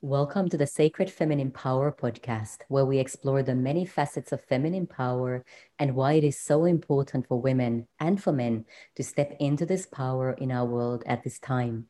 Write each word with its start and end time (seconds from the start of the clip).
Welcome 0.00 0.48
to 0.50 0.56
the 0.56 0.68
Sacred 0.68 1.10
Feminine 1.10 1.50
Power 1.50 1.90
podcast, 1.90 2.58
where 2.68 2.84
we 2.84 3.00
explore 3.00 3.42
the 3.42 3.56
many 3.56 3.84
facets 3.84 4.30
of 4.30 4.44
feminine 4.44 4.86
power 4.86 5.44
and 5.76 5.96
why 5.96 6.12
it 6.12 6.22
is 6.22 6.38
so 6.38 6.66
important 6.66 7.26
for 7.26 7.40
women 7.40 7.88
and 7.98 8.22
for 8.22 8.30
men 8.30 8.64
to 8.94 9.02
step 9.02 9.34
into 9.40 9.66
this 9.66 9.86
power 9.86 10.34
in 10.34 10.52
our 10.52 10.64
world 10.64 11.02
at 11.04 11.24
this 11.24 11.40
time. 11.40 11.86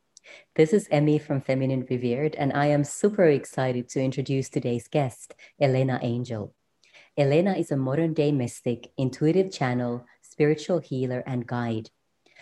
This 0.55 0.73
is 0.73 0.87
Emmy 0.89 1.19
from 1.19 1.39
Feminine 1.39 1.85
Revered, 1.87 2.33
and 2.33 2.51
I 2.51 2.65
am 2.65 2.83
super 2.83 3.25
excited 3.25 3.87
to 3.89 4.01
introduce 4.01 4.49
today's 4.49 4.87
guest, 4.87 5.35
Elena 5.61 5.99
Angel. 6.01 6.55
Elena 7.15 7.53
is 7.53 7.69
a 7.69 7.77
modern 7.77 8.15
day 8.15 8.31
mystic, 8.31 8.91
intuitive 8.97 9.51
channel, 9.51 10.03
spiritual 10.23 10.79
healer, 10.79 11.23
and 11.27 11.45
guide. 11.45 11.91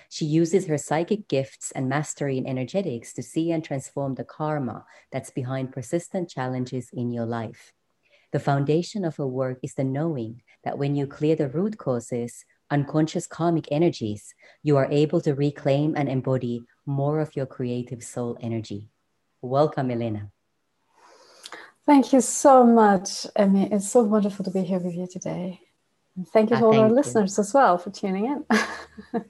She 0.09 0.25
uses 0.25 0.67
her 0.67 0.77
psychic 0.77 1.27
gifts 1.27 1.71
and 1.71 1.89
mastery 1.89 2.37
in 2.37 2.47
energetics 2.47 3.13
to 3.13 3.23
see 3.23 3.51
and 3.51 3.63
transform 3.63 4.15
the 4.15 4.23
karma 4.23 4.85
that's 5.11 5.29
behind 5.29 5.73
persistent 5.73 6.29
challenges 6.29 6.89
in 6.93 7.11
your 7.11 7.25
life. 7.25 7.73
The 8.31 8.39
foundation 8.39 9.05
of 9.05 9.17
her 9.17 9.27
work 9.27 9.59
is 9.63 9.73
the 9.73 9.84
knowing 9.84 10.41
that 10.63 10.77
when 10.77 10.95
you 10.95 11.07
clear 11.07 11.35
the 11.35 11.49
root 11.49 11.77
causes, 11.77 12.45
unconscious 12.70 13.27
karmic 13.27 13.67
energies, 13.71 14.34
you 14.63 14.77
are 14.77 14.91
able 14.91 15.21
to 15.21 15.34
reclaim 15.34 15.95
and 15.95 16.09
embody 16.09 16.63
more 16.85 17.20
of 17.20 17.35
your 17.35 17.45
creative 17.45 18.03
soul 18.03 18.37
energy. 18.41 18.89
Welcome, 19.41 19.91
Elena. 19.91 20.31
Thank 21.85 22.12
you 22.12 22.20
so 22.20 22.65
much, 22.65 23.26
Emmy. 23.35 23.71
It's 23.71 23.89
so 23.89 24.03
wonderful 24.03 24.43
to 24.43 24.51
be 24.51 24.62
here 24.62 24.79
with 24.79 24.93
you 24.93 25.07
today. 25.07 25.66
Thank 26.26 26.49
you 26.49 26.57
to 26.57 26.66
all 26.66 26.80
our 26.80 26.88
you. 26.88 26.95
listeners 26.95 27.38
as 27.38 27.53
well 27.53 27.77
for 27.77 27.91
tuning 27.91 28.26
in. 28.26 28.45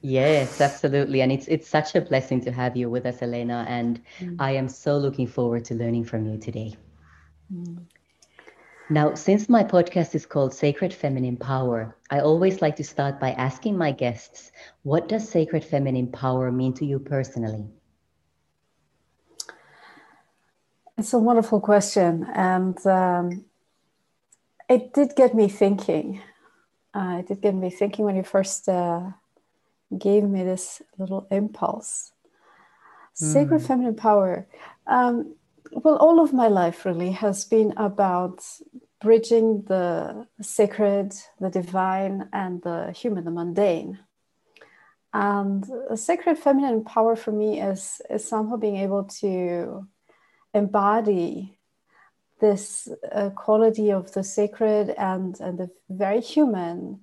yes, 0.00 0.60
absolutely. 0.60 1.20
And 1.20 1.30
it's 1.30 1.46
it's 1.46 1.68
such 1.68 1.94
a 1.94 2.00
blessing 2.00 2.40
to 2.42 2.52
have 2.52 2.76
you 2.76 2.88
with 2.88 3.04
us, 3.04 3.20
Elena. 3.20 3.66
And 3.68 4.00
mm. 4.18 4.36
I 4.38 4.52
am 4.52 4.68
so 4.68 4.96
looking 4.96 5.26
forward 5.26 5.66
to 5.66 5.74
learning 5.74 6.04
from 6.04 6.24
you 6.24 6.38
today. 6.38 6.74
Mm. 7.52 7.84
Now, 8.90 9.14
since 9.14 9.50
my 9.50 9.64
podcast 9.64 10.14
is 10.14 10.24
called 10.24 10.54
Sacred 10.54 10.94
Feminine 10.94 11.36
Power, 11.36 11.94
I 12.10 12.20
always 12.20 12.62
like 12.62 12.76
to 12.76 12.84
start 12.84 13.20
by 13.20 13.32
asking 13.32 13.76
my 13.76 13.92
guests, 13.92 14.50
what 14.82 15.08
does 15.08 15.28
sacred 15.28 15.62
feminine 15.62 16.06
power 16.06 16.50
mean 16.50 16.72
to 16.74 16.86
you 16.86 16.98
personally? 16.98 17.66
It's 20.96 21.12
a 21.12 21.18
wonderful 21.18 21.60
question. 21.60 22.26
And 22.32 22.78
um, 22.86 23.44
it 24.70 24.94
did 24.94 25.14
get 25.16 25.34
me 25.34 25.48
thinking 25.48 26.22
uh, 26.94 27.16
it 27.20 27.28
did 27.28 27.40
get 27.40 27.54
me 27.54 27.70
thinking 27.70 28.04
when 28.04 28.16
you 28.16 28.22
first 28.22 28.68
uh, 28.68 29.02
gave 29.96 30.24
me 30.24 30.42
this 30.42 30.82
little 30.98 31.26
impulse. 31.30 32.12
Mm. 33.20 33.32
Sacred 33.32 33.62
feminine 33.62 33.96
power. 33.96 34.46
Um, 34.86 35.34
well, 35.72 35.96
all 35.96 36.20
of 36.20 36.32
my 36.32 36.48
life 36.48 36.84
really 36.84 37.12
has 37.12 37.44
been 37.44 37.74
about 37.76 38.44
bridging 39.00 39.62
the 39.62 40.26
sacred, 40.40 41.14
the 41.40 41.50
divine, 41.50 42.28
and 42.32 42.62
the 42.62 42.92
human, 42.92 43.24
the 43.24 43.30
mundane. 43.30 43.98
And 45.12 45.64
sacred 45.94 46.38
feminine 46.38 46.84
power 46.84 47.16
for 47.16 47.32
me 47.32 47.60
is, 47.60 48.00
is 48.10 48.26
somehow 48.26 48.56
being 48.56 48.76
able 48.76 49.04
to 49.20 49.86
embody 50.54 51.57
this 52.40 52.88
uh, 53.12 53.30
quality 53.30 53.90
of 53.90 54.12
the 54.12 54.22
sacred 54.22 54.90
and, 54.90 55.38
and 55.40 55.58
the 55.58 55.70
very 55.88 56.20
human 56.20 57.00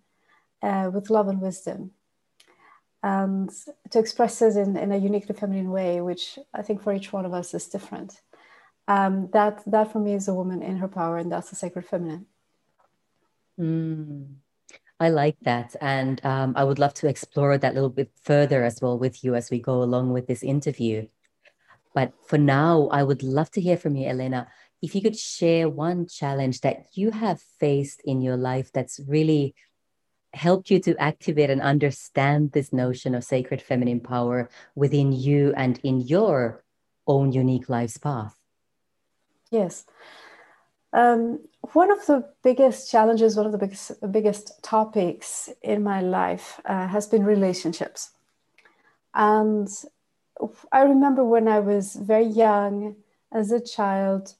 uh, 0.61 0.89
with 0.93 1.09
love 1.09 1.27
and 1.27 1.41
wisdom. 1.41 1.91
And 3.03 3.51
to 3.91 3.99
express 3.99 4.41
it 4.41 4.55
in, 4.55 4.75
in 4.77 4.91
a 4.91 4.97
uniquely 4.97 5.35
feminine 5.35 5.69
way, 5.69 6.01
which 6.01 6.39
I 6.53 6.63
think 6.63 6.81
for 6.81 6.93
each 6.93 7.13
one 7.13 7.25
of 7.25 7.33
us 7.33 7.53
is 7.53 7.67
different. 7.67 8.21
Um, 8.87 9.29
that, 9.33 9.61
that 9.67 9.91
for 9.91 9.99
me 9.99 10.13
is 10.13 10.27
a 10.27 10.33
woman 10.33 10.61
in 10.61 10.77
her 10.77 10.87
power, 10.87 11.17
and 11.17 11.31
that's 11.31 11.49
the 11.49 11.55
sacred 11.55 11.85
feminine. 11.85 12.25
Mm, 13.59 14.35
I 14.99 15.09
like 15.09 15.37
that. 15.41 15.75
And 15.81 16.23
um, 16.25 16.53
I 16.55 16.63
would 16.63 16.79
love 16.79 16.93
to 16.95 17.07
explore 17.07 17.57
that 17.57 17.71
a 17.71 17.75
little 17.75 17.89
bit 17.89 18.11
further 18.23 18.63
as 18.63 18.81
well 18.81 18.97
with 18.97 19.23
you 19.23 19.35
as 19.35 19.51
we 19.51 19.59
go 19.59 19.83
along 19.83 20.11
with 20.11 20.27
this 20.27 20.43
interview. 20.43 21.07
But 21.93 22.13
for 22.25 22.37
now, 22.37 22.89
I 22.91 23.03
would 23.03 23.23
love 23.23 23.51
to 23.51 23.61
hear 23.61 23.77
from 23.77 23.95
you, 23.95 24.07
Elena 24.07 24.47
if 24.85 24.93
you 24.93 25.01
could 25.01 25.17
share 25.17 25.67
one 25.67 26.05
challenge 26.05 26.61
that 26.61 26.85
you 26.93 27.09
have 27.09 27.41
faced 27.59 28.01
in 28.05 28.21
your 28.21 28.37
life 28.37 28.71
that's 28.71 28.99
really 29.07 29.55
helped 30.31 30.69
you 30.69 30.79
to 30.79 30.95
activate 31.01 31.49
and 31.49 31.59
understand 31.59 32.51
this 32.51 32.71
notion 32.71 33.15
of 33.15 33.23
sacred 33.23 33.63
feminine 33.63 33.99
power 33.99 34.47
within 34.75 35.11
you 35.11 35.51
and 35.57 35.79
in 35.81 36.01
your 36.01 36.63
own 37.07 37.31
unique 37.31 37.67
life's 37.67 37.97
path. 37.97 38.35
Yes. 39.49 39.85
Um, 40.93 41.39
one 41.73 41.89
of 41.89 42.05
the 42.05 42.29
biggest 42.43 42.91
challenges, 42.91 43.35
one 43.35 43.47
of 43.47 43.53
the 43.53 43.57
biggest, 43.57 44.11
biggest 44.11 44.61
topics 44.61 45.49
in 45.63 45.81
my 45.81 46.01
life 46.01 46.61
uh, 46.65 46.87
has 46.87 47.07
been 47.07 47.23
relationships. 47.23 48.11
And 49.15 49.67
I 50.71 50.83
remember 50.83 51.23
when 51.23 51.47
I 51.47 51.59
was 51.59 51.95
very 51.95 52.27
young, 52.27 52.97
as 53.31 53.51
a 53.51 53.59
child, 53.59 54.35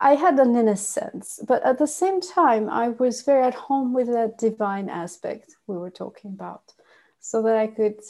I 0.00 0.14
had 0.14 0.38
an 0.38 0.54
innocence, 0.56 1.40
but 1.46 1.62
at 1.64 1.78
the 1.78 1.86
same 1.86 2.20
time, 2.20 2.68
I 2.68 2.90
was 2.90 3.22
very 3.22 3.44
at 3.44 3.54
home 3.54 3.92
with 3.92 4.08
that 4.08 4.38
divine 4.38 4.88
aspect 4.88 5.56
we 5.66 5.76
were 5.76 5.90
talking 5.90 6.30
about, 6.30 6.74
so 7.20 7.42
that 7.42 7.56
I 7.56 7.66
could 7.66 8.00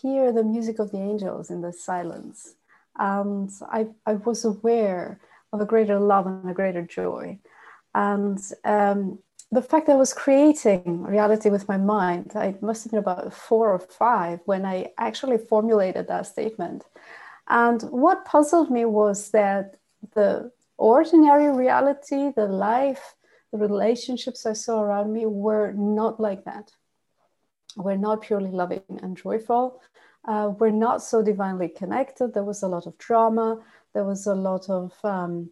hear 0.00 0.32
the 0.32 0.44
music 0.44 0.78
of 0.78 0.90
the 0.90 0.98
angels 0.98 1.50
in 1.50 1.62
the 1.62 1.72
silence. 1.72 2.54
And 2.98 3.50
I, 3.70 3.88
I 4.06 4.14
was 4.14 4.44
aware 4.44 5.20
of 5.52 5.60
a 5.60 5.66
greater 5.66 5.98
love 5.98 6.26
and 6.26 6.50
a 6.50 6.54
greater 6.54 6.82
joy. 6.82 7.38
And 7.94 8.38
um, 8.64 9.18
the 9.52 9.62
fact 9.62 9.86
that 9.86 9.92
I 9.92 9.96
was 9.96 10.12
creating 10.12 11.02
reality 11.02 11.50
with 11.50 11.68
my 11.68 11.76
mind, 11.76 12.32
I 12.34 12.56
must 12.60 12.84
have 12.84 12.90
been 12.92 12.98
about 12.98 13.32
four 13.32 13.70
or 13.70 13.78
five 13.78 14.40
when 14.44 14.64
I 14.64 14.92
actually 14.98 15.38
formulated 15.38 16.08
that 16.08 16.26
statement. 16.26 16.84
And 17.48 17.82
what 17.82 18.24
puzzled 18.24 18.70
me 18.70 18.84
was 18.84 19.30
that 19.30 19.76
the 20.14 20.50
ordinary 20.78 21.50
reality, 21.50 22.32
the 22.34 22.46
life, 22.46 23.14
the 23.52 23.58
relationships 23.58 24.46
I 24.46 24.52
saw 24.52 24.80
around 24.80 25.12
me 25.12 25.26
were 25.26 25.72
not 25.72 26.20
like 26.20 26.44
that. 26.44 26.72
We're 27.76 27.96
not 27.96 28.22
purely 28.22 28.50
loving 28.50 28.82
and 29.02 29.16
joyful. 29.16 29.80
Uh, 30.26 30.52
we're 30.58 30.70
not 30.70 31.02
so 31.02 31.22
divinely 31.22 31.68
connected. 31.68 32.34
There 32.34 32.42
was 32.42 32.62
a 32.62 32.68
lot 32.68 32.86
of 32.86 32.98
drama. 32.98 33.62
There 33.94 34.04
was 34.04 34.26
a 34.26 34.34
lot 34.34 34.68
of 34.68 34.92
um, 35.04 35.50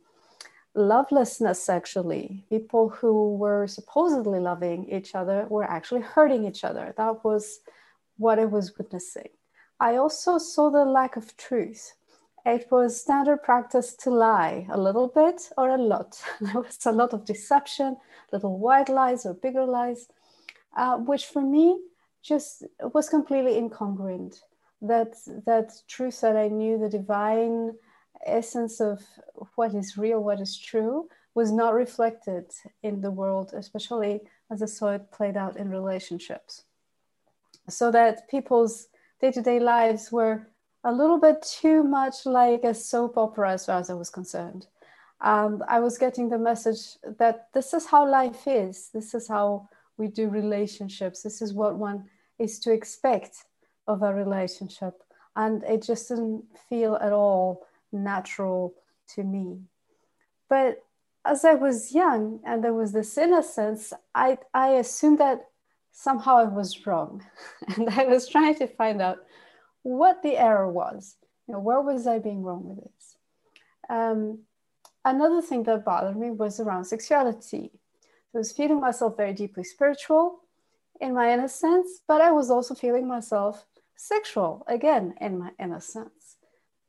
lovelessness, 0.74 1.68
actually. 1.68 2.44
People 2.48 2.88
who 2.88 3.36
were 3.36 3.66
supposedly 3.66 4.40
loving 4.40 4.90
each 4.90 5.14
other 5.14 5.46
were 5.48 5.64
actually 5.64 6.00
hurting 6.00 6.44
each 6.44 6.64
other. 6.64 6.94
That 6.96 7.24
was 7.24 7.60
what 8.16 8.38
I 8.38 8.46
was 8.46 8.76
witnessing. 8.76 9.28
I 9.78 9.96
also 9.96 10.38
saw 10.38 10.70
the 10.70 10.84
lack 10.84 11.16
of 11.16 11.36
truth 11.36 11.92
it 12.44 12.66
was 12.70 13.00
standard 13.00 13.42
practice 13.42 13.94
to 13.94 14.10
lie 14.10 14.66
a 14.70 14.78
little 14.78 15.08
bit 15.08 15.50
or 15.56 15.70
a 15.70 15.78
lot. 15.78 16.22
There 16.40 16.60
was 16.60 16.78
a 16.86 16.92
lot 16.92 17.14
of 17.14 17.24
deception, 17.24 17.96
little 18.32 18.58
white 18.58 18.88
lies 18.88 19.24
or 19.24 19.34
bigger 19.34 19.64
lies, 19.64 20.08
uh, 20.76 20.98
which 20.98 21.26
for 21.26 21.42
me 21.42 21.78
just 22.22 22.64
was 22.92 23.08
completely 23.08 23.54
incongruent. 23.54 24.40
That 24.82 25.14
that 25.46 25.72
truth 25.88 26.20
that 26.20 26.36
I 26.36 26.48
knew, 26.48 26.78
the 26.78 26.90
divine 26.90 27.74
essence 28.26 28.80
of 28.80 29.00
what 29.54 29.74
is 29.74 29.96
real, 29.96 30.22
what 30.22 30.40
is 30.40 30.58
true, 30.58 31.08
was 31.34 31.50
not 31.50 31.74
reflected 31.74 32.46
in 32.82 33.00
the 33.00 33.10
world, 33.10 33.52
especially 33.54 34.20
as 34.50 34.62
I 34.62 34.66
saw 34.66 34.88
it 34.92 35.10
played 35.10 35.36
out 35.36 35.56
in 35.56 35.70
relationships. 35.70 36.64
So 37.68 37.90
that 37.90 38.28
people's 38.28 38.88
day-to-day 39.20 39.58
lives 39.60 40.12
were 40.12 40.48
a 40.84 40.92
little 40.92 41.18
bit 41.18 41.42
too 41.42 41.82
much 41.82 42.26
like 42.26 42.62
a 42.62 42.74
soap 42.74 43.16
opera 43.16 43.52
as 43.52 43.66
far 43.66 43.80
as 43.80 43.90
I 43.90 43.94
was 43.94 44.10
concerned. 44.10 44.66
And 45.20 45.62
I 45.68 45.80
was 45.80 45.96
getting 45.96 46.28
the 46.28 46.38
message 46.38 46.96
that 47.18 47.48
this 47.54 47.72
is 47.72 47.86
how 47.86 48.08
life 48.08 48.46
is. 48.46 48.90
This 48.92 49.14
is 49.14 49.26
how 49.26 49.68
we 49.96 50.08
do 50.08 50.28
relationships. 50.28 51.22
This 51.22 51.40
is 51.40 51.54
what 51.54 51.76
one 51.76 52.04
is 52.38 52.58
to 52.60 52.72
expect 52.72 53.44
of 53.86 54.02
a 54.02 54.12
relationship. 54.12 55.02
And 55.36 55.62
it 55.64 55.82
just 55.82 56.08
didn't 56.08 56.44
feel 56.68 56.96
at 56.96 57.12
all 57.12 57.66
natural 57.90 58.74
to 59.14 59.24
me. 59.24 59.60
But 60.50 60.84
as 61.24 61.44
I 61.44 61.54
was 61.54 61.94
young 61.94 62.40
and 62.44 62.62
there 62.62 62.74
was 62.74 62.92
this 62.92 63.16
innocence, 63.16 63.92
I, 64.14 64.38
I 64.52 64.68
assumed 64.72 65.18
that 65.18 65.48
somehow 65.90 66.36
I 66.36 66.44
was 66.44 66.86
wrong. 66.86 67.24
and 67.76 67.88
I 67.88 68.04
was 68.04 68.28
trying 68.28 68.56
to 68.56 68.66
find 68.66 69.00
out 69.00 69.18
what 69.84 70.22
the 70.22 70.36
error 70.36 70.68
was. 70.68 71.16
You 71.46 71.54
know, 71.54 71.60
where 71.60 71.80
was 71.80 72.08
I 72.08 72.18
being 72.18 72.42
wrong 72.42 72.64
with 72.64 72.84
this? 72.84 73.16
Um, 73.88 74.40
another 75.04 75.40
thing 75.40 75.62
that 75.64 75.84
bothered 75.84 76.16
me 76.16 76.32
was 76.32 76.58
around 76.58 76.86
sexuality. 76.86 77.70
I 78.34 78.38
was 78.38 78.50
feeling 78.50 78.80
myself 78.80 79.16
very 79.16 79.32
deeply 79.32 79.62
spiritual 79.62 80.40
in 81.00 81.14
my 81.14 81.32
innocence, 81.32 82.00
but 82.08 82.20
I 82.20 82.32
was 82.32 82.50
also 82.50 82.74
feeling 82.74 83.06
myself 83.06 83.66
sexual 83.96 84.64
again 84.66 85.14
in 85.20 85.38
my 85.38 85.50
innocence. 85.60 86.36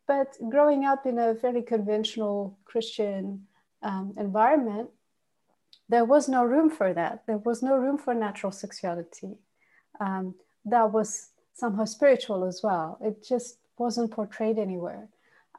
but 0.08 0.38
growing 0.50 0.86
up 0.86 1.06
in 1.06 1.18
a 1.18 1.34
very 1.34 1.64
conventional 1.64 2.58
Christian 2.64 3.48
um, 3.82 4.14
environment, 4.18 4.90
there 5.90 6.06
was 6.06 6.30
no 6.30 6.44
room 6.44 6.70
for 6.70 6.94
that. 6.94 7.24
There 7.28 7.38
was 7.38 7.62
no 7.64 7.76
room 7.76 7.98
for 7.98 8.14
natural 8.14 8.52
sexuality. 8.52 9.38
Um, 10.00 10.36
that 10.66 10.92
was 10.92 11.30
somehow 11.56 11.86
spiritual 11.86 12.44
as 12.44 12.62
well. 12.62 13.00
It 13.02 13.26
just 13.28 13.58
wasn't 13.78 14.12
portrayed 14.12 14.60
anywhere. 14.60 15.08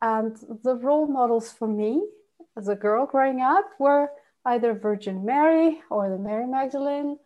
And 0.00 0.36
the 0.62 0.76
role 0.76 1.06
models 1.06 1.50
for 1.50 1.66
me 1.66 2.06
as 2.56 2.68
a 2.68 2.76
girl 2.76 3.06
growing 3.06 3.40
up 3.40 3.64
were 3.78 4.10
either 4.44 4.74
Virgin 4.74 5.24
Mary 5.24 5.80
or 5.90 6.08
the 6.10 6.18
Mary 6.18 6.46
Magdalene. 6.46 7.18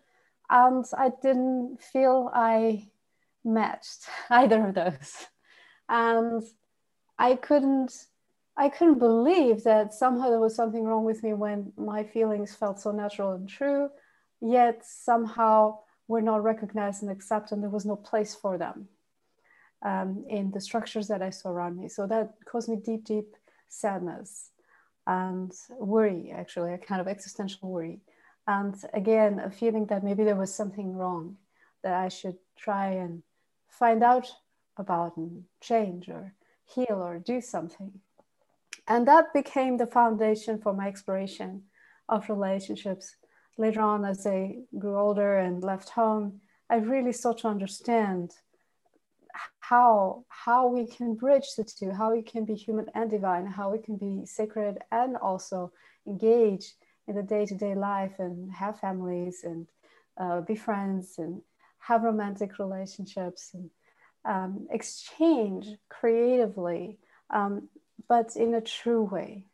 And 0.48 0.84
I 0.96 1.10
didn't 1.20 1.78
feel 1.92 2.30
I 2.32 2.88
matched 3.44 4.06
either 4.30 4.68
of 4.68 4.74
those. 4.74 5.26
And 5.88 6.42
I 7.18 7.34
couldn't 7.34 7.92
I 8.56 8.68
couldn't 8.68 8.98
believe 8.98 9.64
that 9.64 9.94
somehow 9.94 10.28
there 10.28 10.40
was 10.40 10.54
something 10.54 10.84
wrong 10.84 11.04
with 11.04 11.22
me 11.22 11.32
when 11.32 11.72
my 11.78 12.04
feelings 12.04 12.54
felt 12.54 12.78
so 12.78 12.90
natural 12.90 13.32
and 13.32 13.48
true, 13.48 13.88
yet 14.42 14.84
somehow 14.84 15.78
were 16.10 16.20
not 16.20 16.42
recognized 16.42 17.02
and 17.02 17.10
accepted, 17.10 17.54
and 17.54 17.62
there 17.62 17.76
was 17.78 17.86
no 17.86 17.94
place 17.94 18.34
for 18.34 18.58
them 18.58 18.88
um, 19.82 20.24
in 20.28 20.50
the 20.50 20.60
structures 20.60 21.06
that 21.06 21.22
I 21.22 21.30
saw 21.30 21.50
around 21.50 21.76
me. 21.76 21.88
So 21.88 22.06
that 22.08 22.34
caused 22.44 22.68
me 22.68 22.76
deep, 22.76 23.04
deep 23.04 23.36
sadness 23.68 24.50
and 25.06 25.52
worry, 25.78 26.32
actually, 26.36 26.72
a 26.74 26.78
kind 26.78 27.00
of 27.00 27.06
existential 27.06 27.70
worry. 27.70 28.00
And 28.48 28.74
again, 28.92 29.38
a 29.38 29.50
feeling 29.50 29.86
that 29.86 30.02
maybe 30.02 30.24
there 30.24 30.42
was 30.44 30.52
something 30.52 30.96
wrong 30.96 31.36
that 31.84 31.94
I 31.94 32.08
should 32.08 32.38
try 32.56 32.88
and 33.04 33.22
find 33.68 34.02
out 34.02 34.28
about 34.76 35.16
and 35.16 35.44
change 35.60 36.08
or 36.08 36.34
heal 36.74 36.98
or 37.06 37.20
do 37.20 37.40
something. 37.40 37.92
And 38.88 39.06
that 39.06 39.32
became 39.32 39.76
the 39.76 39.86
foundation 39.86 40.58
for 40.58 40.72
my 40.72 40.88
exploration 40.88 41.62
of 42.08 42.28
relationships. 42.28 43.14
Later 43.60 43.82
on, 43.82 44.06
as 44.06 44.26
I 44.26 44.60
grew 44.78 44.98
older 44.98 45.36
and 45.36 45.62
left 45.62 45.90
home, 45.90 46.40
I 46.70 46.76
really 46.76 47.12
sought 47.12 47.40
to 47.40 47.48
understand 47.48 48.32
how 49.58 50.24
how 50.28 50.66
we 50.66 50.86
can 50.86 51.14
bridge 51.14 51.48
the 51.58 51.64
two, 51.64 51.90
how 51.90 52.10
we 52.16 52.22
can 52.22 52.46
be 52.46 52.54
human 52.54 52.86
and 52.94 53.10
divine, 53.10 53.44
how 53.44 53.70
we 53.70 53.78
can 53.78 53.96
be 53.98 54.24
sacred 54.24 54.78
and 54.90 55.14
also 55.18 55.72
engage 56.06 56.72
in 57.06 57.14
the 57.16 57.22
day-to-day 57.22 57.74
life 57.74 58.14
and 58.18 58.50
have 58.50 58.80
families 58.80 59.44
and 59.44 59.66
uh, 60.16 60.40
be 60.40 60.56
friends 60.56 61.16
and 61.18 61.42
have 61.80 62.02
romantic 62.02 62.58
relationships 62.58 63.50
and 63.52 63.68
um, 64.24 64.66
exchange 64.70 65.66
creatively, 65.90 66.96
um, 67.28 67.68
but 68.08 68.36
in 68.36 68.54
a 68.54 68.62
true 68.62 69.02
way, 69.02 69.44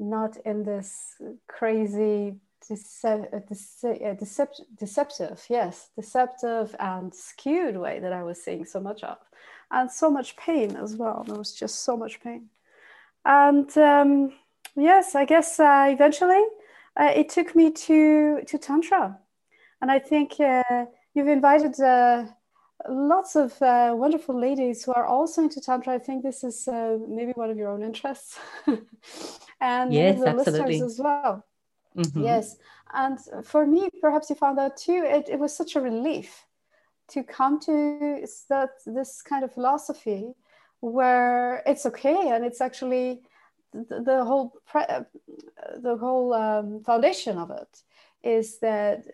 not 0.00 0.36
in 0.44 0.64
this 0.64 1.14
crazy, 1.46 2.40
dece- 2.70 3.04
uh, 3.04 3.36
uh, 3.36 4.14
decept- 4.14 4.66
deceptive, 4.78 5.44
yes, 5.48 5.90
deceptive 5.96 6.74
and 6.78 7.14
skewed 7.14 7.76
way 7.76 8.00
that 8.00 8.12
I 8.12 8.22
was 8.22 8.42
seeing 8.42 8.64
so 8.64 8.80
much 8.80 9.02
of. 9.02 9.18
And 9.70 9.90
so 9.90 10.10
much 10.10 10.36
pain 10.36 10.76
as 10.76 10.96
well. 10.96 11.24
There 11.26 11.36
was 11.36 11.52
just 11.52 11.84
so 11.84 11.96
much 11.96 12.20
pain. 12.20 12.50
And 13.24 13.76
um, 13.78 14.32
yes, 14.76 15.14
I 15.14 15.24
guess 15.24 15.58
uh, 15.58 15.86
eventually 15.88 16.44
uh, 17.00 17.12
it 17.14 17.28
took 17.28 17.56
me 17.56 17.70
to, 17.72 18.42
to 18.46 18.58
Tantra. 18.58 19.18
And 19.80 19.90
I 19.90 19.98
think 19.98 20.38
uh, 20.38 20.86
you've 21.14 21.28
invited 21.28 21.78
lots 22.88 23.36
of 23.36 23.60
uh, 23.62 23.94
wonderful 23.96 24.38
ladies 24.38 24.84
who 24.84 24.92
are 24.92 25.06
also 25.06 25.42
into 25.42 25.60
tantra. 25.60 25.94
I 25.94 25.98
think 25.98 26.22
this 26.22 26.44
is 26.44 26.68
uh, 26.68 26.98
maybe 27.08 27.32
one 27.32 27.50
of 27.50 27.56
your 27.56 27.70
own 27.70 27.82
interests, 27.82 28.38
and 29.60 29.92
yes, 29.92 30.20
the 30.20 30.28
absolutely. 30.28 30.78
listeners 30.78 30.92
as 30.92 31.00
well. 31.00 31.44
Mm-hmm. 31.96 32.24
Yes, 32.24 32.56
and 32.92 33.18
for 33.44 33.66
me, 33.66 33.88
perhaps 34.00 34.30
you 34.30 34.36
found 34.36 34.58
out 34.58 34.76
too. 34.76 35.04
It, 35.06 35.28
it 35.28 35.38
was 35.38 35.56
such 35.56 35.76
a 35.76 35.80
relief 35.80 36.44
to 37.08 37.22
come 37.22 37.60
to 37.60 38.26
that 38.48 38.70
this 38.86 39.22
kind 39.22 39.44
of 39.44 39.52
philosophy 39.52 40.34
where 40.80 41.62
it's 41.66 41.86
okay 41.86 42.30
and 42.30 42.44
it's 42.44 42.60
actually 42.60 43.20
the, 43.72 44.02
the 44.04 44.24
whole 44.24 44.54
pre- 44.66 44.82
uh, 44.82 45.02
the 45.78 45.96
whole 45.96 46.32
um, 46.34 46.82
foundation 46.84 47.38
of 47.38 47.50
it 47.50 47.82
is 48.22 48.58
that 48.60 49.04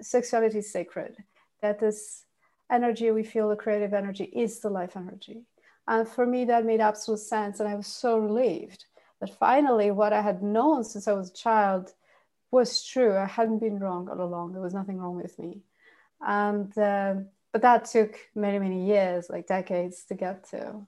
sexuality 0.00 0.58
is 0.58 0.70
sacred 0.70 1.16
that 1.60 1.80
this 1.80 2.24
energy 2.70 3.10
we 3.10 3.22
feel, 3.22 3.48
the 3.48 3.56
creative 3.56 3.94
energy, 3.94 4.24
is 4.24 4.60
the 4.60 4.70
life 4.70 4.96
energy. 4.96 5.42
And 5.86 6.08
for 6.08 6.26
me, 6.26 6.44
that 6.46 6.64
made 6.64 6.80
absolute 6.80 7.20
sense. 7.20 7.60
And 7.60 7.68
I 7.68 7.74
was 7.74 7.86
so 7.86 8.18
relieved 8.18 8.86
that 9.20 9.38
finally 9.38 9.90
what 9.90 10.12
I 10.12 10.22
had 10.22 10.42
known 10.42 10.84
since 10.84 11.06
I 11.06 11.12
was 11.12 11.30
a 11.30 11.34
child 11.34 11.92
was 12.52 12.84
true. 12.84 13.16
I 13.16 13.26
hadn't 13.26 13.58
been 13.58 13.80
wrong 13.80 14.08
all 14.08 14.20
along. 14.20 14.52
There 14.52 14.62
was 14.62 14.74
nothing 14.74 14.98
wrong 14.98 15.16
with 15.16 15.38
me. 15.38 15.62
And, 16.20 16.76
uh, 16.78 17.14
but 17.50 17.62
that 17.62 17.86
took 17.86 18.16
many, 18.34 18.58
many 18.58 18.86
years, 18.86 19.28
like 19.28 19.46
decades 19.46 20.04
to 20.04 20.14
get 20.14 20.48
to. 20.50 20.86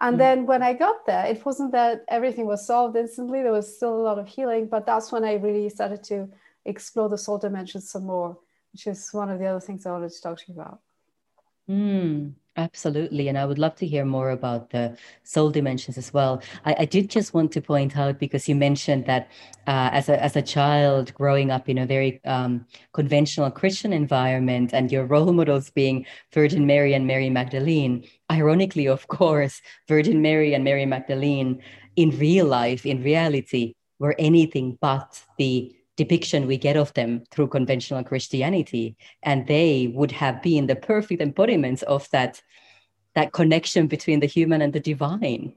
And 0.00 0.16
mm. 0.16 0.18
then 0.18 0.46
when 0.46 0.62
I 0.62 0.72
got 0.72 1.06
there, 1.06 1.26
it 1.26 1.44
wasn't 1.44 1.72
that 1.72 2.04
everything 2.08 2.46
was 2.46 2.66
solved 2.66 2.96
instantly. 2.96 3.42
There 3.42 3.52
was 3.52 3.76
still 3.76 3.94
a 3.94 4.02
lot 4.02 4.18
of 4.18 4.26
healing, 4.26 4.66
but 4.66 4.86
that's 4.86 5.12
when 5.12 5.24
I 5.24 5.34
really 5.34 5.68
started 5.68 6.02
to 6.04 6.28
explore 6.64 7.08
the 7.08 7.18
soul 7.18 7.38
dimensions 7.38 7.90
some 7.90 8.04
more, 8.04 8.38
which 8.72 8.86
is 8.86 9.08
one 9.12 9.30
of 9.30 9.38
the 9.38 9.46
other 9.46 9.60
things 9.60 9.86
I 9.86 9.92
wanted 9.92 10.10
to 10.10 10.20
talk 10.20 10.38
to 10.38 10.44
you 10.48 10.54
about. 10.54 10.80
Mm, 11.68 12.32
absolutely. 12.56 13.28
And 13.28 13.38
I 13.38 13.44
would 13.44 13.58
love 13.58 13.76
to 13.76 13.86
hear 13.86 14.04
more 14.04 14.30
about 14.30 14.70
the 14.70 14.96
soul 15.24 15.50
dimensions 15.50 15.98
as 15.98 16.12
well. 16.12 16.42
I, 16.64 16.76
I 16.80 16.84
did 16.84 17.10
just 17.10 17.34
want 17.34 17.52
to 17.52 17.60
point 17.60 17.96
out 17.96 18.18
because 18.18 18.48
you 18.48 18.54
mentioned 18.54 19.06
that 19.06 19.30
uh, 19.66 19.90
as, 19.92 20.08
a, 20.08 20.22
as 20.22 20.36
a 20.36 20.42
child 20.42 21.12
growing 21.14 21.50
up 21.50 21.68
in 21.68 21.78
a 21.78 21.86
very 21.86 22.20
um, 22.24 22.66
conventional 22.92 23.50
Christian 23.50 23.92
environment 23.92 24.72
and 24.72 24.90
your 24.90 25.04
role 25.04 25.32
models 25.32 25.70
being 25.70 26.06
Virgin 26.32 26.66
Mary 26.66 26.94
and 26.94 27.06
Mary 27.06 27.30
Magdalene, 27.30 28.04
ironically, 28.30 28.86
of 28.86 29.08
course, 29.08 29.60
Virgin 29.88 30.22
Mary 30.22 30.54
and 30.54 30.64
Mary 30.64 30.86
Magdalene 30.86 31.62
in 31.96 32.10
real 32.18 32.46
life, 32.46 32.84
in 32.84 33.02
reality, 33.02 33.74
were 33.98 34.14
anything 34.18 34.76
but 34.80 35.22
the 35.38 35.74
depiction 35.96 36.46
we 36.46 36.58
get 36.58 36.76
of 36.76 36.92
them 36.94 37.24
through 37.30 37.48
conventional 37.48 38.04
Christianity. 38.04 38.96
And 39.22 39.46
they 39.46 39.92
would 39.94 40.12
have 40.12 40.42
been 40.42 40.66
the 40.66 40.76
perfect 40.76 41.22
embodiments 41.22 41.82
of 41.82 42.08
that, 42.10 42.42
that 43.16 43.32
connection 43.32 43.88
between 43.88 44.20
the 44.20 44.26
human 44.26 44.60
and 44.62 44.72
the 44.72 44.78
divine. 44.78 45.54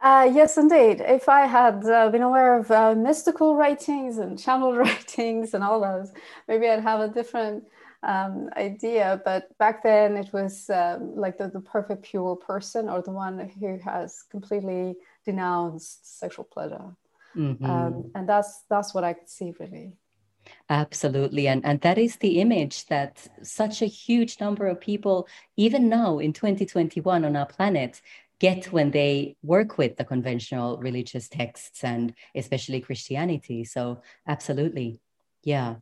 Uh, 0.00 0.30
yes, 0.30 0.58
indeed. 0.58 1.00
If 1.00 1.26
I 1.28 1.46
had 1.46 1.84
uh, 1.86 2.10
been 2.10 2.22
aware 2.22 2.58
of 2.58 2.70
uh, 2.70 2.94
mystical 2.94 3.56
writings 3.56 4.18
and 4.18 4.38
channel 4.38 4.76
writings 4.82 5.54
and 5.54 5.64
all 5.64 5.80
those, 5.80 6.12
maybe 6.46 6.68
I'd 6.68 6.82
have 6.82 7.00
a 7.00 7.08
different 7.08 7.64
um, 8.02 8.50
idea. 8.56 9.22
But 9.24 9.56
back 9.58 9.82
then, 9.82 10.18
it 10.18 10.32
was 10.34 10.68
um, 10.68 11.16
like 11.16 11.38
the, 11.38 11.48
the 11.48 11.60
perfect 11.60 12.02
pure 12.02 12.36
person 12.36 12.90
or 12.90 13.00
the 13.00 13.10
one 13.10 13.50
who 13.58 13.78
has 13.78 14.22
completely 14.30 14.96
denounced 15.24 16.20
sexual 16.20 16.44
pleasure. 16.44 16.94
Mm-hmm. 17.34 17.64
Um, 17.64 18.10
and 18.14 18.28
that's 18.28 18.64
that's 18.68 18.94
what 18.94 19.02
I 19.02 19.14
could 19.14 19.28
see 19.28 19.54
really. 19.58 19.92
Absolutely. 20.68 21.48
And, 21.48 21.64
and 21.64 21.80
that 21.82 21.98
is 21.98 22.16
the 22.16 22.40
image 22.40 22.86
that 22.86 23.26
such 23.42 23.82
a 23.82 23.86
huge 23.86 24.40
number 24.40 24.66
of 24.66 24.80
people, 24.80 25.28
even 25.56 25.88
now 25.88 26.18
in 26.18 26.32
2021 26.32 27.24
on 27.24 27.36
our 27.36 27.46
planet, 27.46 28.00
get 28.38 28.72
when 28.72 28.90
they 28.90 29.36
work 29.42 29.78
with 29.78 29.96
the 29.96 30.04
conventional 30.04 30.78
religious 30.78 31.28
texts 31.28 31.84
and 31.84 32.14
especially 32.34 32.80
Christianity. 32.80 33.64
So, 33.64 34.02
absolutely. 34.26 35.00
Yeah. 35.42 35.76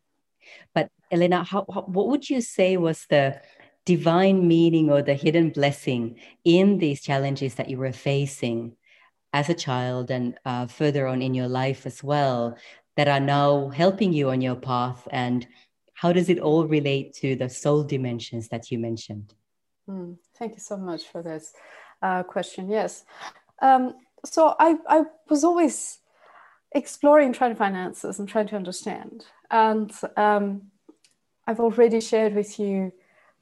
But 0.74 0.88
Elena, 1.10 1.42
how, 1.42 1.64
how, 1.72 1.82
what 1.82 2.08
would 2.08 2.28
you 2.28 2.40
say 2.40 2.76
was 2.76 3.06
the 3.08 3.40
divine 3.86 4.46
meaning 4.46 4.90
or 4.90 5.02
the 5.02 5.14
hidden 5.14 5.50
blessing 5.50 6.16
in 6.44 6.78
these 6.78 7.02
challenges 7.02 7.56
that 7.56 7.68
you 7.68 7.78
were 7.78 7.92
facing 7.92 8.76
as 9.32 9.48
a 9.48 9.54
child 9.54 10.10
and 10.10 10.38
uh, 10.44 10.66
further 10.66 11.06
on 11.06 11.20
in 11.20 11.34
your 11.34 11.48
life 11.48 11.86
as 11.86 12.04
well 12.04 12.56
that 12.96 13.08
are 13.08 13.20
now 13.20 13.68
helping 13.68 14.12
you 14.12 14.30
on 14.30 14.40
your 14.40 14.54
path 14.54 15.06
and 15.10 15.46
how 15.94 16.12
does 16.12 16.28
it 16.28 16.38
all 16.38 16.66
relate 16.66 17.14
to 17.14 17.36
the 17.36 17.48
soul 17.48 17.82
dimensions 17.82 18.48
that 18.48 18.70
you 18.70 18.78
mentioned? 18.78 19.34
Mm, 19.88 20.16
thank 20.36 20.52
you 20.52 20.60
so 20.60 20.76
much 20.76 21.04
for 21.04 21.22
this 21.22 21.52
uh, 22.02 22.22
question 22.22 22.68
yes. 22.68 23.04
Um, 23.62 23.94
so 24.24 24.54
I, 24.58 24.76
I 24.88 25.04
was 25.28 25.44
always 25.44 25.98
exploring 26.72 27.32
trying 27.32 27.52
to 27.52 27.56
find 27.56 27.76
answers 27.76 28.18
and 28.18 28.28
trying 28.28 28.48
to 28.48 28.56
understand. 28.56 29.24
And 29.50 29.92
um, 30.16 30.70
i've 31.46 31.60
already 31.60 32.00
shared 32.00 32.34
with 32.34 32.58
you 32.58 32.92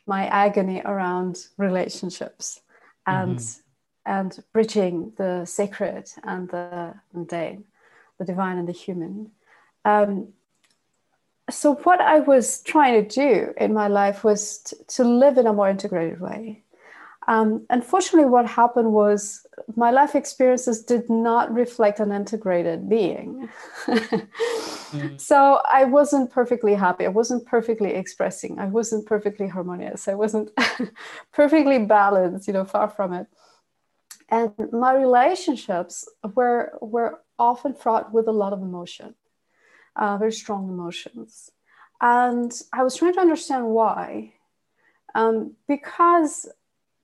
my 0.07 0.27
agony 0.27 0.83
around 0.85 1.47
relationships 1.57 2.61
and 3.07 3.39
mm-hmm. 3.39 4.13
and 4.13 4.45
bridging 4.53 5.13
the 5.17 5.45
sacred 5.45 6.11
and 6.25 6.49
the 6.49 6.95
mundane, 7.13 7.65
the 8.19 8.25
divine 8.25 8.59
and 8.59 8.69
the 8.69 8.73
human. 8.73 9.31
Um, 9.85 10.29
so, 11.51 11.75
what 11.75 12.01
I 12.01 12.21
was 12.21 12.63
trying 12.63 13.07
to 13.07 13.15
do 13.15 13.53
in 13.57 13.75
my 13.75 13.89
life 13.89 14.25
was 14.25 14.59
t- 14.59 14.77
to 14.89 15.05
live 15.05 15.39
in 15.39 15.47
a 15.47 15.53
more 15.53 15.69
integrated 15.69 16.21
way. 16.21 16.63
Um, 17.29 17.67
unfortunately, 17.71 18.29
what 18.29 18.47
happened 18.47 18.93
was 18.93 19.47
my 19.77 19.91
life 19.91 20.15
experiences 20.15 20.83
did 20.83 21.09
not 21.09 21.53
reflect 21.53 22.01
an 22.01 22.13
integrated 22.13 22.89
being. 22.89 23.49
mm. 23.87 24.29
So 25.19 25.61
I 25.73 25.85
wasn't 25.85 26.31
perfectly 26.31 26.75
happy. 26.75 27.07
I 27.07 27.09
wasn't 27.09 27.47
perfectly 27.47 27.95
expressing. 27.95 28.59
I 28.59 28.67
wasn't 28.67 29.07
perfectly 29.07 29.49
harmonious. 29.49 30.07
I 30.07 30.15
wasn't 30.15 30.51
perfectly 31.33 31.79
balanced, 31.79 32.47
you 32.47 32.53
know, 32.53 32.67
far 32.67 32.91
from 32.91 33.15
it. 33.15 33.27
And 34.29 34.53
my 34.71 34.95
relationships 34.95 36.07
were, 36.35 36.79
were 36.83 37.21
often 37.39 37.75
fraught 37.75 38.13
with 38.13 38.29
a 38.29 38.33
lot 38.33 38.53
of 38.53 38.61
emotion, 38.61 39.15
uh, 39.97 40.17
very 40.17 40.33
strong 40.33 40.69
emotions. 40.69 41.51
And 42.01 42.53
I 42.73 42.83
was 42.83 42.97
trying 42.97 43.15
to 43.15 43.21
understand 43.21 43.67
why. 43.69 44.35
Um, 45.15 45.53
because 45.69 46.49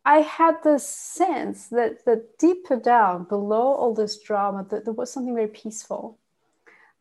I 0.05 0.21
had 0.21 0.63
this 0.63 0.89
sense 0.89 1.69
that, 1.69 2.05
that 2.07 2.39
deeper 2.39 2.77
down, 2.77 3.25
below 3.25 3.75
all 3.75 3.95
this 3.95 4.19
drama, 4.21 4.67
that 4.71 4.85
there 4.85 4.95
was 4.95 5.13
something 5.13 5.35
very 5.35 5.49
peaceful 5.49 6.19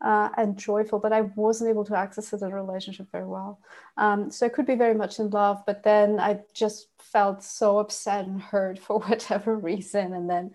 uh, 0.00 0.28
and 0.36 0.56
joyful, 0.56 0.98
but 0.98 1.12
I 1.12 1.22
wasn't 1.22 1.70
able 1.70 1.84
to 1.86 1.96
access 1.96 2.32
it 2.32 2.42
in 2.42 2.52
a 2.52 2.54
relationship 2.54 3.10
very 3.10 3.26
well. 3.26 3.58
Um, 3.96 4.30
so 4.30 4.46
I 4.46 4.50
could 4.50 4.66
be 4.66 4.74
very 4.74 4.94
much 4.94 5.18
in 5.18 5.30
love, 5.30 5.62
but 5.66 5.82
then 5.82 6.20
I 6.20 6.40
just 6.52 6.88
felt 6.98 7.42
so 7.42 7.78
upset 7.78 8.26
and 8.26 8.40
hurt 8.40 8.78
for 8.84 8.98
whatever 9.00 9.56
reason. 9.56 10.12
And 10.12 10.28
then 10.28 10.52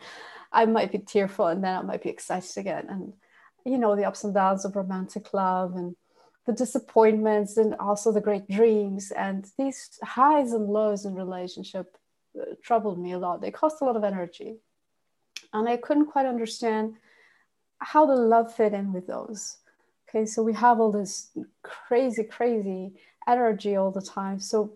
I 0.51 0.65
might 0.65 0.91
be 0.91 0.99
tearful 0.99 1.47
and 1.47 1.63
then 1.63 1.75
I 1.75 1.81
might 1.81 2.03
be 2.03 2.09
excited 2.09 2.57
again. 2.57 2.85
And, 2.89 3.13
you 3.65 3.77
know, 3.77 3.95
the 3.95 4.05
ups 4.05 4.23
and 4.23 4.33
downs 4.33 4.65
of 4.65 4.75
romantic 4.75 5.33
love 5.33 5.75
and 5.75 5.95
the 6.45 6.53
disappointments 6.53 7.57
and 7.57 7.75
also 7.75 8.11
the 8.11 8.21
great 8.21 8.49
dreams 8.49 9.11
and 9.11 9.47
these 9.57 9.97
highs 10.03 10.51
and 10.51 10.67
lows 10.67 11.05
in 11.05 11.15
relationship 11.15 11.97
uh, 12.39 12.55
troubled 12.61 12.99
me 12.99 13.13
a 13.13 13.17
lot. 13.17 13.41
They 13.41 13.51
cost 13.51 13.81
a 13.81 13.85
lot 13.85 13.95
of 13.95 14.03
energy. 14.03 14.57
And 15.53 15.69
I 15.69 15.77
couldn't 15.77 16.07
quite 16.07 16.25
understand 16.25 16.95
how 17.77 18.05
the 18.05 18.15
love 18.15 18.53
fit 18.53 18.73
in 18.73 18.91
with 18.91 19.07
those. 19.07 19.57
Okay, 20.09 20.25
so 20.25 20.43
we 20.43 20.53
have 20.53 20.79
all 20.79 20.91
this 20.91 21.29
crazy, 21.63 22.23
crazy 22.23 22.93
energy 23.27 23.75
all 23.75 23.91
the 23.91 24.01
time. 24.01 24.39
So, 24.39 24.73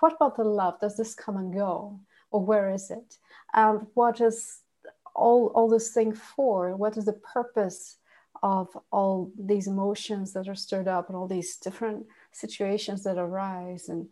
what 0.00 0.14
about 0.14 0.36
the 0.36 0.44
love? 0.44 0.80
Does 0.80 0.96
this 0.96 1.14
come 1.14 1.36
and 1.36 1.54
go? 1.54 2.00
Or 2.30 2.44
where 2.44 2.70
is 2.70 2.90
it? 2.90 3.18
And 3.54 3.86
what 3.94 4.20
is 4.20 4.60
all, 5.14 5.52
all 5.54 5.68
this 5.68 5.92
thing 5.92 6.12
for? 6.12 6.74
What 6.74 6.96
is 6.96 7.04
the 7.04 7.12
purpose 7.12 7.98
of 8.42 8.68
all 8.90 9.30
these 9.38 9.66
emotions 9.66 10.32
that 10.32 10.48
are 10.48 10.54
stirred 10.54 10.88
up 10.88 11.08
and 11.08 11.16
all 11.16 11.28
these 11.28 11.56
different 11.56 12.06
situations 12.32 13.04
that 13.04 13.18
arise? 13.18 13.88
And 13.88 14.08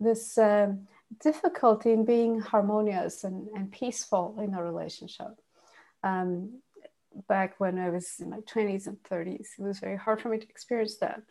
this 0.00 0.38
um, 0.38 0.86
difficulty 1.20 1.92
in 1.92 2.04
being 2.04 2.40
harmonious 2.40 3.24
and, 3.24 3.48
and 3.54 3.70
peaceful 3.70 4.36
in 4.42 4.54
a 4.54 4.62
relationship. 4.62 5.38
Um, 6.02 6.60
back 7.28 7.58
when 7.58 7.78
I 7.78 7.90
was 7.90 8.16
in 8.20 8.30
my 8.30 8.40
20s 8.40 8.86
and 8.86 9.02
30s, 9.02 9.48
it 9.58 9.62
was 9.62 9.80
very 9.80 9.96
hard 9.96 10.20
for 10.20 10.28
me 10.28 10.38
to 10.38 10.48
experience 10.48 10.96
that. 10.96 11.22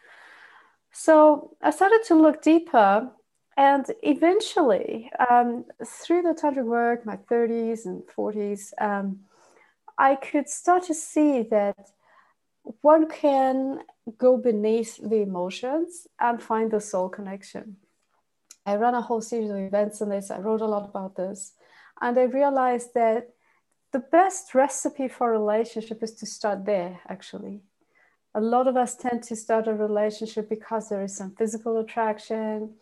So 0.92 1.56
I 1.62 1.72
started 1.72 2.02
to 2.08 2.16
look 2.16 2.42
deeper, 2.42 3.10
and 3.58 3.86
eventually, 4.04 5.12
um, 5.30 5.66
through 5.86 6.24
the 6.24 6.34
tantric 6.34 6.66
work, 6.66 7.06
my 7.06 7.18
30s 7.18 7.86
and 7.86 8.04
40s, 8.04 8.74
um, 8.80 9.20
I 9.98 10.16
could 10.16 10.50
start 10.50 10.84
to 10.86 10.94
see 10.94 11.44
that 11.44 11.92
one 12.82 13.10
can 13.10 13.80
go 14.18 14.38
beneath 14.38 14.98
the 14.98 15.22
emotions 15.22 16.08
and 16.20 16.42
find 16.42 16.72
the 16.72 16.82
soul 16.82 17.10
connection. 17.10 17.78
I 18.66 18.76
ran 18.76 18.94
a 18.94 19.02
whole 19.02 19.22
series 19.22 19.50
of 19.50 19.58
events 19.58 20.02
on 20.02 20.10
this. 20.10 20.30
I 20.30 20.40
wrote 20.40 20.62
a 20.62 20.68
lot 20.68 20.90
about 20.90 21.16
this. 21.16 21.54
And 22.02 22.18
I 22.18 22.24
realized 22.24 22.94
that 22.94 23.30
the 23.92 24.00
best 24.00 24.54
recipe 24.54 25.08
for 25.08 25.34
a 25.34 25.40
relationship 25.40 26.04
is 26.04 26.14
to 26.16 26.26
start 26.26 26.66
there, 26.66 27.00
actually. 27.08 27.62
A 28.36 28.42
lot 28.42 28.68
of 28.68 28.78
us 28.78 28.96
tend 28.96 29.24
to 29.24 29.36
start 29.36 29.68
a 29.68 29.74
relationship 29.74 30.48
because 30.50 30.90
there 30.90 31.02
is 31.02 31.16
some 31.16 31.36
physical 31.36 31.80
attraction 31.80 32.76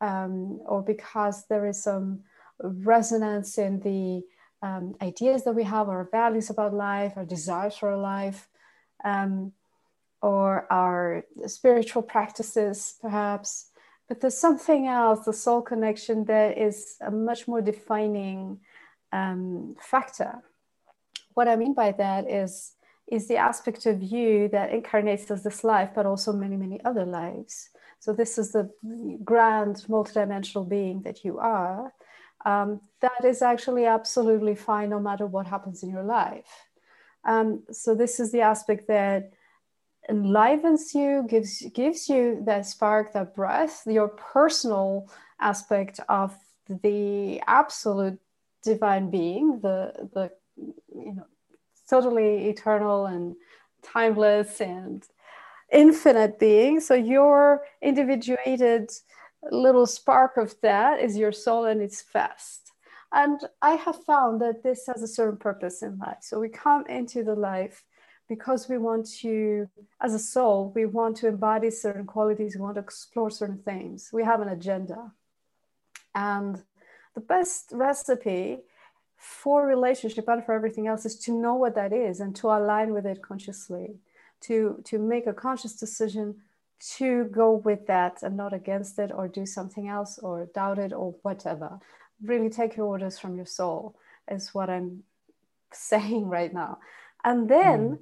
um, 0.00 0.60
or 0.66 0.82
because 0.82 1.46
there 1.46 1.66
is 1.66 1.82
some 1.82 2.20
resonance 2.60 3.58
in 3.58 3.78
the 3.80 4.24
um, 4.66 4.96
ideas 5.00 5.44
that 5.44 5.52
we 5.52 5.62
have, 5.62 5.88
our 5.88 6.08
values 6.10 6.50
about 6.50 6.74
life, 6.74 7.12
our 7.16 7.24
desires 7.24 7.76
for 7.76 7.96
life, 7.96 8.48
um, 9.04 9.52
or 10.22 10.66
our 10.70 11.24
spiritual 11.46 12.02
practices, 12.02 12.94
perhaps. 13.00 13.70
But 14.08 14.20
there's 14.20 14.38
something 14.38 14.86
else, 14.86 15.24
the 15.24 15.32
soul 15.32 15.62
connection, 15.62 16.24
that 16.24 16.58
is 16.58 16.96
a 17.00 17.10
much 17.10 17.46
more 17.46 17.60
defining 17.60 18.60
um, 19.12 19.76
factor. 19.80 20.42
What 21.34 21.48
I 21.48 21.56
mean 21.56 21.74
by 21.74 21.92
that 21.92 22.28
is, 22.28 22.72
is 23.06 23.28
the 23.28 23.36
aspect 23.36 23.86
of 23.86 24.02
you 24.02 24.48
that 24.48 24.72
incarnates 24.72 25.30
as 25.30 25.42
this 25.42 25.62
life, 25.62 25.90
but 25.94 26.06
also 26.06 26.32
many, 26.32 26.56
many 26.56 26.82
other 26.84 27.04
lives. 27.04 27.70
So 28.00 28.12
this 28.12 28.38
is 28.38 28.52
the 28.52 28.70
grand 29.24 29.76
multidimensional 29.88 30.68
being 30.68 31.02
that 31.02 31.24
you 31.24 31.38
are. 31.38 31.92
Um, 32.44 32.80
that 33.00 33.24
is 33.24 33.42
actually 33.42 33.86
absolutely 33.86 34.54
fine 34.54 34.90
no 34.90 35.00
matter 35.00 35.26
what 35.26 35.46
happens 35.46 35.82
in 35.82 35.90
your 35.90 36.04
life. 36.04 36.67
Um, 37.28 37.62
so 37.70 37.94
this 37.94 38.18
is 38.18 38.32
the 38.32 38.40
aspect 38.40 38.88
that 38.88 39.32
enlivens 40.08 40.94
you, 40.94 41.26
gives 41.28 41.62
gives 41.74 42.08
you 42.08 42.42
that 42.46 42.64
spark, 42.64 43.12
that 43.12 43.36
breath, 43.36 43.82
your 43.86 44.08
personal 44.08 45.10
aspect 45.38 46.00
of 46.08 46.34
the 46.82 47.42
absolute 47.46 48.18
divine 48.62 49.10
being, 49.10 49.60
the 49.60 50.08
the 50.14 50.30
you 50.56 51.12
know 51.16 51.26
totally 51.88 52.48
eternal 52.48 53.04
and 53.04 53.36
timeless 53.82 54.60
and 54.62 55.04
infinite 55.70 56.38
being. 56.38 56.80
So 56.80 56.94
your 56.94 57.62
individuated 57.82 58.90
little 59.50 59.86
spark 59.86 60.38
of 60.38 60.54
that 60.62 60.98
is 60.98 61.18
your 61.18 61.32
soul 61.32 61.66
and 61.66 61.82
its 61.82 62.00
fast. 62.00 62.67
And 63.12 63.40
I 63.62 63.72
have 63.72 64.04
found 64.04 64.40
that 64.42 64.62
this 64.62 64.86
has 64.86 65.02
a 65.02 65.08
certain 65.08 65.38
purpose 65.38 65.82
in 65.82 65.98
life. 65.98 66.18
So 66.20 66.38
we 66.38 66.48
come 66.48 66.86
into 66.86 67.24
the 67.24 67.34
life 67.34 67.84
because 68.28 68.68
we 68.68 68.76
want 68.76 69.08
to, 69.20 69.66
as 70.02 70.12
a 70.12 70.18
soul, 70.18 70.72
we 70.74 70.84
want 70.84 71.16
to 71.18 71.28
embody 71.28 71.70
certain 71.70 72.04
qualities, 72.04 72.54
we 72.54 72.60
want 72.60 72.74
to 72.74 72.82
explore 72.82 73.30
certain 73.30 73.58
things. 73.58 74.10
We 74.12 74.24
have 74.24 74.42
an 74.42 74.48
agenda. 74.48 75.12
And 76.14 76.62
the 77.14 77.20
best 77.22 77.70
recipe 77.72 78.58
for 79.16 79.66
relationship 79.66 80.28
and 80.28 80.44
for 80.44 80.52
everything 80.54 80.86
else 80.86 81.06
is 81.06 81.18
to 81.20 81.32
know 81.32 81.54
what 81.54 81.74
that 81.74 81.92
is 81.92 82.20
and 82.20 82.36
to 82.36 82.48
align 82.48 82.92
with 82.92 83.06
it 83.06 83.22
consciously, 83.22 83.96
to, 84.42 84.80
to 84.84 84.98
make 84.98 85.26
a 85.26 85.32
conscious 85.32 85.74
decision 85.74 86.36
to 86.80 87.24
go 87.24 87.52
with 87.52 87.86
that 87.86 88.22
and 88.22 88.36
not 88.36 88.52
against 88.52 88.98
it 88.98 89.10
or 89.12 89.26
do 89.26 89.44
something 89.44 89.88
else 89.88 90.18
or 90.18 90.48
doubt 90.54 90.78
it 90.78 90.92
or 90.92 91.14
whatever. 91.22 91.80
Really 92.22 92.50
take 92.50 92.76
your 92.76 92.86
orders 92.86 93.18
from 93.18 93.36
your 93.36 93.46
soul, 93.46 93.96
is 94.30 94.54
what 94.54 94.70
I'm 94.70 95.04
saying 95.72 96.28
right 96.28 96.52
now. 96.52 96.78
And 97.24 97.48
then 97.48 97.80
mm 97.90 97.98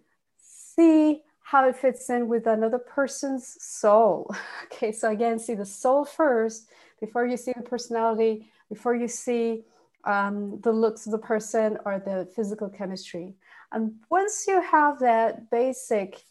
see 0.76 1.22
how 1.42 1.68
it 1.68 1.76
fits 1.76 2.10
in 2.10 2.28
with 2.28 2.46
another 2.46 2.78
person's 2.78 3.56
soul. 3.62 4.34
Okay, 4.66 4.92
so 4.92 5.10
again, 5.10 5.38
see 5.38 5.54
the 5.54 5.64
soul 5.64 6.04
first 6.04 6.68
before 7.00 7.24
you 7.24 7.36
see 7.36 7.52
the 7.56 7.62
personality, 7.62 8.50
before 8.68 8.94
you 8.94 9.08
see 9.08 9.62
um, 10.04 10.60
the 10.62 10.72
looks 10.72 11.06
of 11.06 11.12
the 11.12 11.18
person 11.18 11.78
or 11.86 11.98
the 11.98 12.28
physical 12.34 12.68
chemistry. 12.68 13.34
And 13.72 13.94
once 14.10 14.46
you 14.46 14.60
have 14.60 14.98
that 14.98 15.50
basic, 15.50 16.22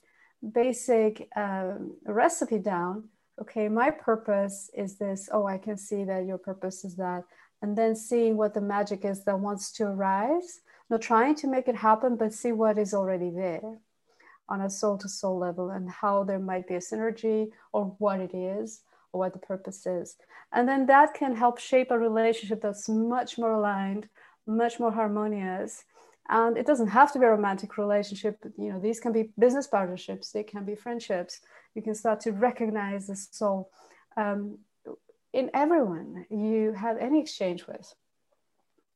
basic 0.54 1.27
um, 1.36 1.96
recipe 2.06 2.60
down, 2.60 3.06
okay, 3.42 3.68
my 3.70 3.89
purpose 3.89 4.70
is 4.75 4.98
this. 4.98 5.30
Oh, 5.32 5.48
I 5.48 5.58
can 5.58 5.77
see 5.77 6.04
that 6.04 6.25
your 6.25 6.38
purpose 6.38 6.84
is 6.84 6.96
that. 6.98 7.24
And 7.62 7.78
then 7.78 7.96
seeing 7.96 8.38
what 8.38 8.54
the 8.54 8.62
magic 8.62 9.06
is 9.06 9.24
that 9.24 9.40
wants 9.40 9.72
to 9.74 9.86
arise, 9.86 10.62
not 10.90 11.02
trying 11.02 11.36
to 11.36 11.48
make 11.48 11.68
it 11.68 11.76
happen, 11.76 12.16
but 12.16 12.34
see 12.34 12.52
what 12.52 12.78
is 12.78 12.94
already 12.94 13.30
there 13.30 13.80
on 14.48 14.62
a 14.62 14.70
soul 14.70 14.98
to 15.00 15.10
soul 15.10 15.38
level 15.38 15.72
and 15.72 15.90
how 15.90 16.24
there 16.24 16.40
might 16.40 16.68
be 16.68 16.76
a 16.76 16.80
synergy 16.80 17.48
or 17.74 17.96
what 17.98 18.20
it 18.20 18.36
is 18.36 18.82
or 19.12 19.20
what 19.20 19.34
the 19.34 19.40
purpose 19.40 19.86
is. 19.86 20.18
And 20.52 20.68
then 20.68 20.86
that 20.86 21.14
can 21.14 21.36
help 21.36 21.60
shape 21.60 21.92
a 21.92 21.98
relationship 21.98 22.62
that's 22.62 22.88
much 22.88 23.38
more 23.38 23.54
aligned, 23.54 24.08
much 24.46 24.80
more 24.80 24.92
harmonious. 24.92 25.86
And 26.30 26.58
it 26.58 26.66
doesn't 26.66 26.88
have 26.88 27.12
to 27.14 27.20
be 27.20 27.26
a 27.26 27.30
romantic 27.30 27.78
relationship. 27.78 28.38
You 28.58 28.74
know, 28.74 28.80
these 28.80 29.00
can 29.00 29.12
be 29.12 29.32
business 29.38 29.68
partnerships, 29.68 30.32
they 30.32 30.44
can 30.44 30.66
be 30.66 30.76
friendships. 30.76 31.42
You 31.74 31.82
can 31.82 31.96
start 31.96 32.22
to 32.22 32.32
recognize 32.32 33.08
the 33.08 33.16
soul 33.16 33.70
um, 34.18 34.60
in 35.36 35.51
everyone 35.54 36.25
you 36.30 36.72
have 36.72 36.98
any 36.98 37.20
exchange 37.20 37.68
with. 37.68 37.94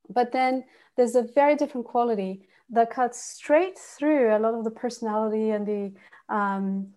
But 0.10 0.31
then 0.31 0.63
there's 0.96 1.15
a 1.15 1.22
very 1.22 1.55
different 1.55 1.86
quality 1.86 2.48
that 2.72 2.89
cuts 2.89 3.22
straight 3.22 3.77
through 3.77 4.36
a 4.36 4.39
lot 4.39 4.53
of 4.53 4.63
the 4.63 4.72
personality 4.72 5.50
and 5.51 5.67
the 5.67 5.91
um, 6.34 6.88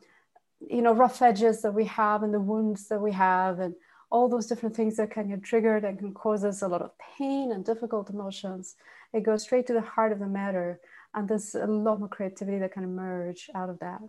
you 0.61 0.81
know 0.81 0.95
rough 0.95 1.21
edges 1.21 1.61
that 1.63 1.75
we 1.75 1.85
have 1.87 2.23
and 2.23 2.33
the 2.33 2.47
wounds 2.53 2.89
that 2.89 3.01
we 3.01 3.13
have 3.13 3.59
and 3.59 3.75
all 4.11 4.29
those 4.29 4.47
different 4.47 4.77
things 4.77 4.97
that 4.97 5.11
can 5.11 5.29
get 5.29 5.43
triggered 5.43 5.85
and 5.85 5.99
can 5.99 6.15
cause 6.15 6.45
us 6.45 6.63
a 6.63 6.69
lot 6.69 6.83
of 6.83 6.93
pain 6.99 7.51
and 7.51 7.65
difficult 7.65 8.11
emotions. 8.11 8.77
It 9.13 9.23
goes 9.23 9.43
straight 9.43 9.67
to 9.69 9.73
the 9.73 9.81
heart 9.81 10.13
of 10.13 10.19
the 10.19 10.27
matter. 10.27 10.81
And 11.15 11.29
there's 11.29 11.55
a 11.55 11.67
lot 11.67 11.99
more 11.99 12.09
creativity 12.09 12.59
that 12.59 12.73
can 12.73 12.85
emerge 12.85 13.51
out 13.55 13.71
of 13.71 13.79
that. 13.81 14.01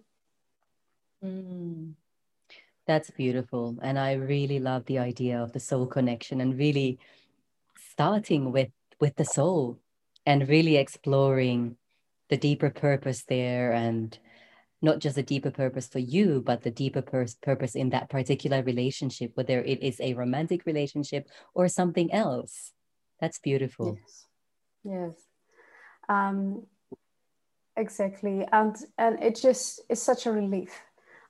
Mm. 1.24 1.94
That's 2.86 3.12
beautiful. 3.12 3.78
And 3.82 3.98
I 3.98 4.14
really 4.14 4.60
love 4.60 4.86
the 4.86 5.00
idea 5.00 5.42
of 5.42 5.54
the 5.54 5.60
soul 5.60 5.88
connection 5.88 6.42
and 6.42 6.58
really 6.58 7.00
starting 7.94 8.52
with 8.52 8.70
with 9.00 9.16
the 9.16 9.26
soul 9.26 9.80
and 10.26 10.48
really 10.48 10.78
exploring 10.78 11.76
the 12.30 12.38
deeper 12.38 12.70
purpose 12.70 13.24
there 13.28 13.72
and 13.74 14.18
not 14.82 15.00
just 15.00 15.18
a 15.18 15.24
deeper 15.24 15.52
purpose 15.52 15.88
for 15.88 16.00
you 16.00 16.42
but 16.46 16.62
the 16.62 16.72
deeper 16.72 17.02
pur- 17.02 17.26
purpose 17.42 17.76
in 17.76 17.90
that 17.90 18.10
particular 18.10 18.64
relationship 18.64 19.32
whether 19.36 19.62
it 19.62 19.82
is 19.84 20.00
a 20.00 20.14
romantic 20.14 20.66
relationship 20.66 21.28
or 21.54 21.68
something 21.68 22.12
else 22.14 22.72
that's 23.20 23.40
beautiful 23.40 23.98
yes, 23.98 24.26
yes. 24.84 25.14
Um, 26.10 26.66
exactly 27.76 28.48
and 28.52 28.76
and 28.98 29.22
it 29.22 29.36
just 29.36 29.82
is 29.90 30.02
such 30.02 30.26
a 30.26 30.32
relief 30.32 30.82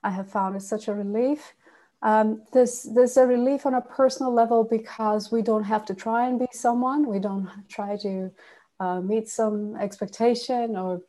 i 0.04 0.10
have 0.10 0.30
found 0.30 0.54
it's 0.56 0.68
such 0.68 0.88
a 0.88 0.94
relief. 0.94 1.54
Um, 2.02 2.42
there's 2.52 2.82
there's 2.94 3.16
a 3.16 3.26
relief 3.26 3.64
on 3.64 3.74
a 3.74 3.80
personal 3.80 4.32
level 4.32 4.62
because 4.62 5.32
we 5.32 5.40
don't 5.40 5.64
have 5.64 5.84
to 5.86 5.94
try 5.94 6.28
and 6.28 6.38
be 6.38 6.46
someone. 6.52 7.06
We 7.06 7.18
don't 7.18 7.48
try 7.68 7.96
to 7.96 8.30
uh, 8.78 9.00
meet 9.00 9.28
some 9.28 9.74
expectation 9.76 10.76
or 10.76 11.00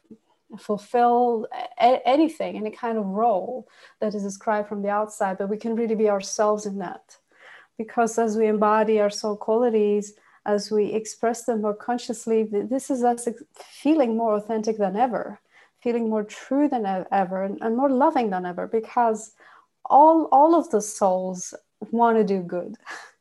fulfill 0.57 1.47
a- 1.79 2.07
anything, 2.07 2.55
any 2.55 2.71
kind 2.71 2.97
of 2.97 3.05
role 3.05 3.67
that 3.99 4.15
is 4.15 4.23
described 4.23 4.69
from 4.69 4.81
the 4.81 4.89
outside, 4.89 5.37
but 5.37 5.49
we 5.49 5.57
can 5.57 5.75
really 5.75 5.95
be 5.95 6.09
ourselves 6.09 6.65
in 6.65 6.77
that. 6.79 7.17
Because 7.77 8.17
as 8.17 8.37
we 8.37 8.47
embody 8.47 9.01
our 9.01 9.09
soul 9.09 9.35
qualities, 9.35 10.13
as 10.45 10.71
we 10.71 10.93
express 10.93 11.43
them 11.43 11.61
more 11.61 11.73
consciously, 11.73 12.43
this 12.43 12.89
is 12.89 13.03
us 13.03 13.27
feeling 13.53 14.15
more 14.15 14.35
authentic 14.35 14.77
than 14.77 14.95
ever, 14.95 15.39
feeling 15.85 16.09
more 16.09 16.23
true 16.23 16.67
than 16.67 16.83
ever, 17.11 17.43
and, 17.43 17.59
and 17.61 17.77
more 17.77 17.91
loving 17.91 18.31
than 18.31 18.43
ever, 18.43 18.65
because 18.65 19.33
all, 19.85 20.27
all 20.31 20.55
of 20.55 20.67
the 20.71 20.81
souls 20.81 21.53
want 21.91 22.17
to 22.17 22.23
do 22.23 22.41
good, 22.41 22.75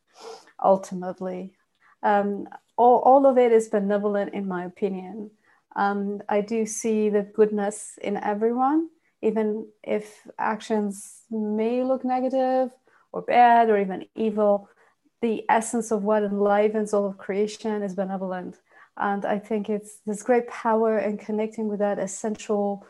ultimately. 0.63 1.53
Um, 2.01 2.47
all, 2.75 3.01
all 3.01 3.27
of 3.27 3.37
it 3.37 3.51
is 3.51 3.67
benevolent, 3.67 4.33
in 4.33 4.47
my 4.47 4.65
opinion. 4.65 5.29
Um, 5.75 6.23
I 6.27 6.41
do 6.41 6.65
see 6.65 7.09
the 7.09 7.21
goodness 7.21 7.99
in 8.01 8.17
everyone, 8.17 8.89
even 9.21 9.67
if 9.83 10.27
actions 10.39 11.21
may 11.29 11.83
look 11.83 12.03
negative 12.03 12.71
or 13.11 13.21
bad 13.21 13.69
or 13.69 13.77
even 13.77 14.07
evil. 14.15 14.69
The 15.21 15.45
essence 15.49 15.91
of 15.91 16.03
what 16.03 16.23
enlivens 16.23 16.95
all 16.95 17.05
of 17.05 17.19
creation 17.19 17.83
is 17.83 17.93
benevolent. 17.93 18.59
And 18.97 19.25
I 19.25 19.39
think 19.39 19.69
it's 19.69 19.99
this 20.05 20.23
great 20.23 20.47
power 20.47 20.97
in 20.97 21.17
connecting 21.17 21.67
with 21.67 21.79
that 21.79 21.99
essential 21.99 22.85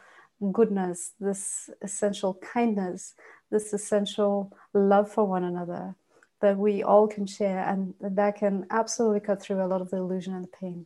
goodness, 0.52 1.14
this 1.20 1.70
essential 1.82 2.36
kindness, 2.36 3.16
this 3.50 3.74
essential 3.74 4.56
love 4.74 5.12
for 5.12 5.26
one 5.26 5.44
another 5.44 5.96
that 6.42 6.58
we 6.58 6.84
all 6.84 7.08
can 7.08 7.26
share. 7.26 7.60
And 7.60 7.94
that 8.02 8.38
can 8.38 8.68
absolutely 8.70 9.22
cut 9.22 9.42
through 9.42 9.64
a 9.64 9.68
lot 9.68 9.82
of 9.82 9.90
the 9.90 9.98
illusion 9.98 10.34
and 10.34 10.44
the 10.44 10.50
pain. 10.50 10.86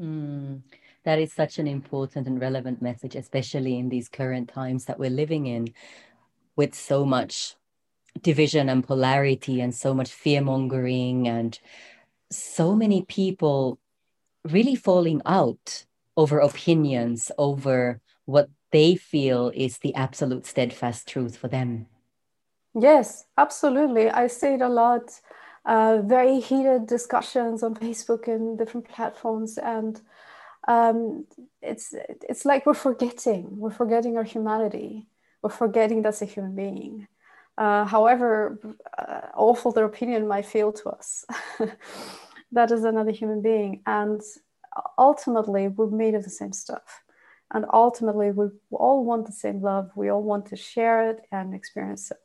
Mm, 0.00 0.62
that 1.04 1.18
is 1.18 1.32
such 1.32 1.58
an 1.58 1.66
important 1.66 2.26
and 2.26 2.40
relevant 2.40 2.80
message 2.80 3.14
especially 3.14 3.78
in 3.78 3.90
these 3.90 4.08
current 4.08 4.48
times 4.48 4.86
that 4.86 4.98
we're 4.98 5.10
living 5.10 5.46
in 5.46 5.74
with 6.56 6.74
so 6.74 7.04
much 7.04 7.54
division 8.22 8.70
and 8.70 8.86
polarity 8.86 9.60
and 9.60 9.74
so 9.74 9.92
much 9.92 10.10
fear 10.10 10.40
mongering 10.40 11.28
and 11.28 11.58
so 12.30 12.74
many 12.74 13.02
people 13.02 13.78
really 14.44 14.74
falling 14.74 15.20
out 15.26 15.84
over 16.16 16.38
opinions 16.38 17.30
over 17.38 18.00
what 18.24 18.48
they 18.72 18.94
feel 18.94 19.50
is 19.54 19.78
the 19.78 19.94
absolute 19.94 20.46
steadfast 20.46 21.08
truth 21.08 21.36
for 21.36 21.48
them 21.48 21.86
Yes, 22.74 23.24
absolutely. 23.36 24.10
I 24.10 24.28
see 24.28 24.54
it 24.54 24.62
a 24.62 24.68
lot. 24.68 25.20
Uh, 25.64 26.00
very 26.02 26.40
heated 26.40 26.86
discussions 26.86 27.62
on 27.62 27.74
Facebook 27.74 28.28
and 28.28 28.56
different 28.56 28.88
platforms, 28.88 29.58
and 29.58 30.00
um, 30.68 31.26
it's 31.60 31.94
it's 32.06 32.44
like 32.44 32.64
we're 32.64 32.74
forgetting. 32.74 33.58
We're 33.58 33.70
forgetting 33.70 34.16
our 34.16 34.24
humanity. 34.24 35.06
We're 35.42 35.50
forgetting 35.50 36.02
that's 36.02 36.22
a 36.22 36.26
human 36.26 36.54
being. 36.54 37.08
Uh, 37.58 37.84
however 37.84 38.58
uh, 38.96 39.20
awful 39.34 39.72
their 39.72 39.84
opinion 39.84 40.26
might 40.26 40.46
feel 40.46 40.72
to 40.72 40.88
us, 40.90 41.26
that 42.52 42.70
is 42.70 42.84
another 42.84 43.10
human 43.10 43.42
being, 43.42 43.82
and 43.86 44.20
ultimately 44.98 45.68
we're 45.68 45.90
made 45.90 46.14
of 46.14 46.24
the 46.24 46.30
same 46.30 46.52
stuff. 46.52 47.02
And 47.52 47.64
ultimately, 47.72 48.30
we 48.30 48.46
all 48.70 49.04
want 49.04 49.26
the 49.26 49.32
same 49.32 49.60
love. 49.60 49.90
We 49.96 50.08
all 50.08 50.22
want 50.22 50.46
to 50.46 50.56
share 50.56 51.10
it 51.10 51.26
and 51.32 51.52
experience 51.52 52.10
it. 52.10 52.18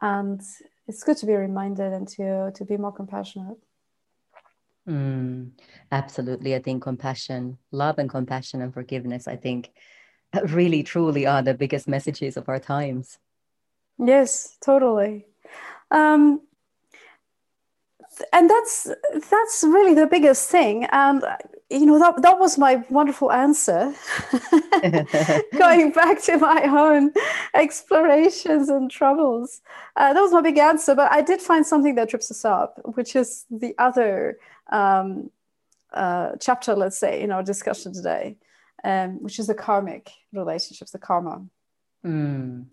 And 0.00 0.40
it's 0.86 1.02
good 1.02 1.16
to 1.18 1.26
be 1.26 1.34
reminded 1.34 1.92
and 1.92 2.06
to 2.08 2.52
to 2.54 2.64
be 2.64 2.76
more 2.76 2.92
compassionate. 2.92 3.58
Mm, 4.88 5.52
absolutely. 5.90 6.54
I 6.54 6.58
think 6.60 6.82
compassion 6.82 7.58
love 7.72 7.98
and 7.98 8.10
compassion 8.10 8.60
and 8.60 8.72
forgiveness 8.72 9.26
i 9.26 9.34
think 9.34 9.70
really 10.48 10.82
truly 10.82 11.26
are 11.26 11.42
the 11.42 11.54
biggest 11.54 11.88
messages 11.88 12.36
of 12.36 12.48
our 12.48 12.58
times. 12.58 13.18
Yes 13.98 14.56
totally. 14.62 15.26
Um, 15.90 16.40
and 18.32 18.48
that's 18.48 18.88
that's 19.30 19.64
really 19.64 19.94
the 19.94 20.06
biggest 20.06 20.50
thing. 20.50 20.84
And 20.84 21.24
you 21.70 21.86
know 21.86 21.98
that 21.98 22.22
that 22.22 22.38
was 22.38 22.58
my 22.58 22.84
wonderful 22.90 23.32
answer. 23.32 23.94
Going 25.58 25.92
back 25.92 26.22
to 26.24 26.38
my 26.38 26.64
own 26.64 27.12
explorations 27.54 28.68
and 28.68 28.90
troubles. 28.90 29.60
Uh, 29.96 30.12
that 30.12 30.20
was 30.20 30.32
my 30.32 30.40
big 30.40 30.58
answer 30.58 30.94
but 30.94 31.10
i 31.12 31.22
did 31.22 31.40
find 31.40 31.64
something 31.64 31.94
that 31.94 32.08
trips 32.08 32.30
us 32.30 32.44
up 32.44 32.80
which 32.96 33.14
is 33.14 33.44
the 33.50 33.74
other 33.78 34.38
um, 34.72 35.30
uh, 35.92 36.32
chapter 36.40 36.74
let's 36.74 36.98
say 36.98 37.20
in 37.20 37.30
our 37.30 37.42
discussion 37.42 37.92
today 37.92 38.36
um, 38.82 39.22
which 39.22 39.38
is 39.38 39.46
the 39.46 39.54
karmic 39.54 40.10
relationships 40.32 40.90
the 40.90 40.98
karma. 40.98 41.46
Mm. 42.04 42.66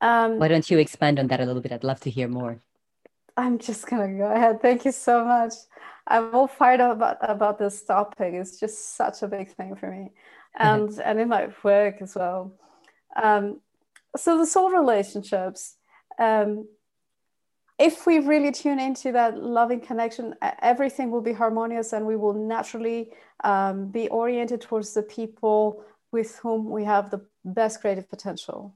um, 0.00 0.38
why 0.38 0.48
don't 0.48 0.70
you 0.70 0.78
expand 0.78 1.18
on 1.18 1.26
that 1.28 1.40
a 1.40 1.44
little 1.44 1.62
bit? 1.62 1.72
I'd 1.72 1.82
love 1.82 2.00
to 2.00 2.10
hear 2.10 2.28
more 2.28 2.60
I'm 3.40 3.58
just 3.58 3.86
gonna 3.86 4.12
go 4.18 4.30
ahead. 4.30 4.60
Thank 4.60 4.84
you 4.84 4.92
so 4.92 5.24
much. 5.24 5.54
I'm 6.06 6.34
all 6.34 6.46
fired 6.46 6.80
up 6.80 6.96
about, 6.96 7.16
about 7.20 7.58
this 7.58 7.82
topic. 7.82 8.34
It's 8.34 8.60
just 8.60 8.96
such 8.96 9.22
a 9.22 9.28
big 9.28 9.54
thing 9.54 9.76
for 9.76 9.90
me, 9.90 10.10
and 10.58 10.90
and 11.00 11.18
in 11.18 11.28
my 11.28 11.48
work 11.62 12.02
as 12.02 12.14
well. 12.14 12.52
Um, 13.20 13.60
so 14.16 14.36
the 14.36 14.46
soul 14.46 14.70
relationships. 14.70 15.76
Um, 16.18 16.68
if 17.78 18.06
we 18.06 18.18
really 18.18 18.52
tune 18.52 18.78
into 18.78 19.10
that 19.12 19.42
loving 19.42 19.80
connection, 19.80 20.34
everything 20.60 21.10
will 21.10 21.22
be 21.22 21.32
harmonious, 21.32 21.94
and 21.94 22.04
we 22.04 22.16
will 22.16 22.34
naturally 22.34 23.12
um, 23.42 23.86
be 23.86 24.06
oriented 24.08 24.60
towards 24.60 24.92
the 24.92 25.02
people 25.02 25.82
with 26.12 26.36
whom 26.40 26.68
we 26.68 26.84
have 26.84 27.10
the 27.10 27.24
best 27.42 27.80
creative 27.80 28.10
potential. 28.10 28.74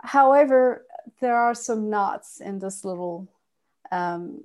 However, 0.00 0.86
there 1.20 1.36
are 1.36 1.54
some 1.54 1.90
knots 1.90 2.40
in 2.40 2.58
this 2.58 2.86
little 2.86 3.28
um, 3.92 4.40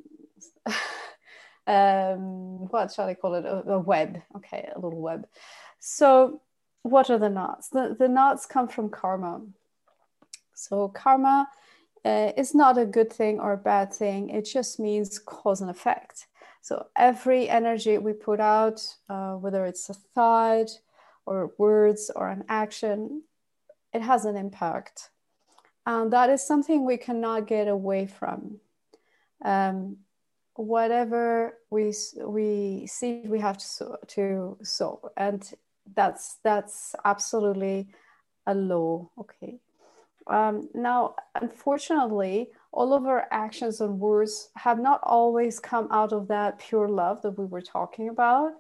um, 1.68 2.70
what 2.70 2.92
shall 2.92 3.08
I 3.08 3.14
call 3.14 3.36
it? 3.36 3.46
A, 3.46 3.64
a, 3.72 3.80
web. 3.80 4.22
Okay, 4.38 4.70
a 4.74 4.80
little 4.80 5.02
web. 5.02 5.28
So, 5.80 6.42
what 6.84 7.10
are 7.10 7.20
the 7.20 7.30
knots? 7.30 7.70
The, 7.70 7.96
the 7.98 8.08
knots 8.08 8.46
come 8.46 8.68
from 8.68 8.90
karma. 8.90 9.42
So, 10.54 10.90
karma 10.90 11.48
uh, 12.06 12.32
is 12.38 12.56
not 12.56 12.78
a 12.78 12.86
good 12.86 13.12
thing 13.12 13.40
or 13.40 13.54
a 13.54 13.58
bad 13.58 13.94
thing, 13.94 14.30
it 14.30 14.44
just 14.44 14.80
means 14.80 15.20
cause 15.20 15.62
and 15.62 15.70
effect. 15.70 16.28
So, 16.62 16.88
every 16.96 17.50
energy 17.50 17.98
we 17.98 18.14
put 18.14 18.40
out, 18.40 18.86
uh, 19.10 19.34
whether 19.34 19.66
it's 19.66 19.90
a 19.90 19.94
thought 19.94 20.70
or 21.26 21.54
words 21.58 22.12
or 22.16 22.30
an 22.30 22.44
action, 22.50 23.24
it 23.94 24.02
has 24.02 24.26
an 24.26 24.36
impact. 24.36 25.10
And 25.86 26.14
that 26.14 26.30
is 26.30 26.46
something 26.46 26.86
we 26.86 26.98
cannot 26.98 27.48
get 27.48 27.68
away 27.68 28.06
from 28.06 28.60
um, 29.44 29.98
whatever 30.56 31.58
we 31.70 31.94
we 32.24 32.86
see 32.88 33.22
we 33.26 33.40
have 33.40 33.58
to 33.58 33.98
to 34.08 34.58
solve. 34.64 35.06
And 35.18 35.50
that's 35.96 36.38
that's 36.44 36.96
absolutely 37.06 37.88
a 38.46 38.54
law. 38.54 39.10
Okay. 39.20 39.60
Um, 40.28 40.70
now 40.74 41.16
unfortunately 41.36 42.50
all 42.72 42.94
of 42.94 43.06
our 43.06 43.28
actions 43.32 43.82
and 43.82 44.00
words 44.00 44.50
have 44.56 44.80
not 44.80 45.02
always 45.04 45.60
come 45.60 45.88
out 45.92 46.14
of 46.14 46.28
that 46.30 46.60
pure 46.60 46.88
love 46.88 47.22
that 47.24 47.38
we 47.38 47.46
were 47.46 47.62
talking 47.62 48.08
about 48.08 48.54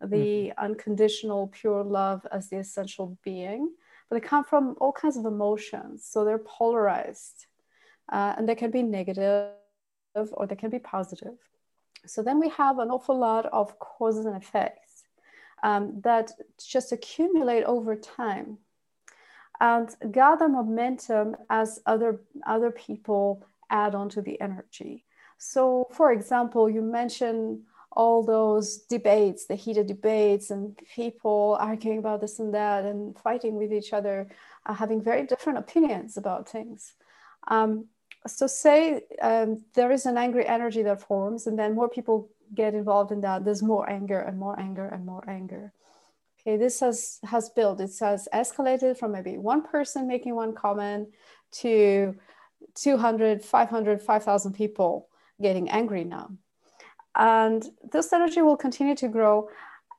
the 0.00 0.50
mm-hmm. 0.50 0.64
unconditional 0.64 1.46
pure 1.46 1.82
love 1.82 2.26
as 2.30 2.50
the 2.50 2.58
essential 2.58 3.16
being 3.24 3.70
but 4.08 4.20
they 4.20 4.28
come 4.28 4.44
from 4.44 4.76
all 4.80 4.92
kinds 4.92 5.16
of 5.16 5.24
emotions. 5.24 6.04
So 6.04 6.24
they're 6.24 6.38
polarized 6.38 7.46
uh, 8.12 8.34
and 8.36 8.48
they 8.48 8.54
can 8.54 8.70
be 8.70 8.82
negative 8.82 9.50
or 10.32 10.46
they 10.46 10.56
can 10.56 10.70
be 10.70 10.78
positive. 10.78 11.34
So 12.06 12.22
then 12.22 12.38
we 12.38 12.48
have 12.50 12.78
an 12.78 12.90
awful 12.90 13.18
lot 13.18 13.46
of 13.46 13.78
causes 13.78 14.26
and 14.26 14.36
effects 14.36 15.04
um, 15.62 16.00
that 16.02 16.32
just 16.58 16.92
accumulate 16.92 17.64
over 17.64 17.96
time 17.96 18.58
and 19.60 19.94
gather 20.10 20.48
momentum 20.48 21.36
as 21.48 21.80
other 21.86 22.20
other 22.46 22.70
people 22.70 23.46
add 23.70 23.94
on 23.94 24.08
to 24.10 24.20
the 24.20 24.40
energy. 24.40 25.04
So, 25.38 25.88
for 25.92 26.12
example, 26.12 26.68
you 26.68 26.82
mentioned 26.82 27.62
all 27.92 28.22
those 28.24 28.78
debates, 28.78 29.46
the 29.46 29.54
heated 29.54 29.86
debates, 29.86 30.50
and 30.50 30.76
people 30.94 31.56
arguing 31.60 31.98
about 31.98 32.20
this 32.20 32.40
and 32.40 32.52
that 32.52 32.84
and 32.84 33.16
fighting 33.18 33.54
with 33.54 33.72
each 33.72 33.92
other, 33.92 34.28
uh, 34.66 34.74
having 34.74 35.00
very 35.00 35.24
different 35.24 35.58
opinions 35.58 36.16
about 36.16 36.48
things. 36.48 36.94
Um, 37.48 37.86
so, 38.26 38.46
say 38.46 39.02
um, 39.20 39.62
there 39.74 39.92
is 39.92 40.06
an 40.06 40.16
angry 40.16 40.46
energy 40.46 40.82
that 40.82 41.02
forms, 41.02 41.46
and 41.46 41.58
then 41.58 41.74
more 41.74 41.88
people 41.88 42.30
get 42.54 42.74
involved 42.74 43.12
in 43.12 43.20
that. 43.22 43.44
There's 43.44 43.62
more 43.62 43.88
anger 43.88 44.18
and 44.20 44.38
more 44.38 44.58
anger 44.58 44.86
and 44.86 45.04
more 45.04 45.24
anger. 45.28 45.72
Okay, 46.40 46.56
this 46.56 46.80
has 46.80 47.20
has 47.24 47.50
built. 47.50 47.80
It 47.80 47.90
has 48.00 48.28
escalated 48.32 48.98
from 48.98 49.12
maybe 49.12 49.38
one 49.38 49.62
person 49.62 50.06
making 50.06 50.34
one 50.34 50.54
comment 50.54 51.08
to 51.52 52.14
200, 52.74 53.44
500, 53.44 54.02
5,000 54.02 54.52
people 54.52 55.08
getting 55.40 55.70
angry 55.70 56.04
now. 56.04 56.30
And 57.14 57.64
this 57.92 58.12
energy 58.12 58.42
will 58.42 58.56
continue 58.56 58.96
to 58.96 59.08
grow 59.08 59.48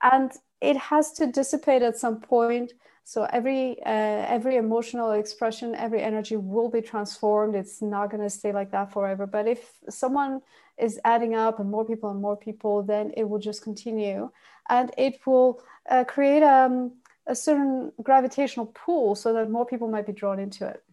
and 0.02 0.32
it 0.62 0.78
has 0.78 1.12
to 1.14 1.28
dissipate 1.28 1.82
at 1.82 1.98
some 1.98 2.20
point. 2.20 2.74
So 3.08 3.28
every 3.32 3.80
uh, 3.86 4.26
every 4.36 4.56
emotional 4.56 5.12
expression, 5.12 5.76
every 5.76 6.02
energy 6.02 6.38
will 6.38 6.70
be 6.70 6.82
transformed. 6.82 7.56
It's 7.56 7.80
not 7.80 8.10
going 8.10 8.24
to 8.24 8.30
stay 8.32 8.52
like 8.52 8.72
that 8.72 8.92
forever. 8.92 9.28
But 9.28 9.48
if 9.48 9.74
someone 9.90 10.42
is 10.80 11.00
adding 11.06 11.36
up 11.36 11.60
and 11.60 11.70
more 11.70 11.86
people 11.86 12.10
and 12.10 12.20
more 12.20 12.36
people, 12.36 12.82
then 12.82 13.12
it 13.16 13.30
will 13.30 13.38
just 13.40 13.62
continue, 13.62 14.32
and 14.70 14.92
it 14.98 15.20
will 15.26 15.62
uh, 15.88 16.04
create 16.04 16.42
um, 16.42 16.94
a 17.28 17.36
certain 17.36 17.92
gravitational 18.02 18.66
pull 18.74 19.14
so 19.14 19.34
that 19.34 19.52
more 19.52 19.68
people 19.68 19.88
might 19.88 20.08
be 20.08 20.14
drawn 20.14 20.40
into 20.40 20.68
it. 20.68 20.84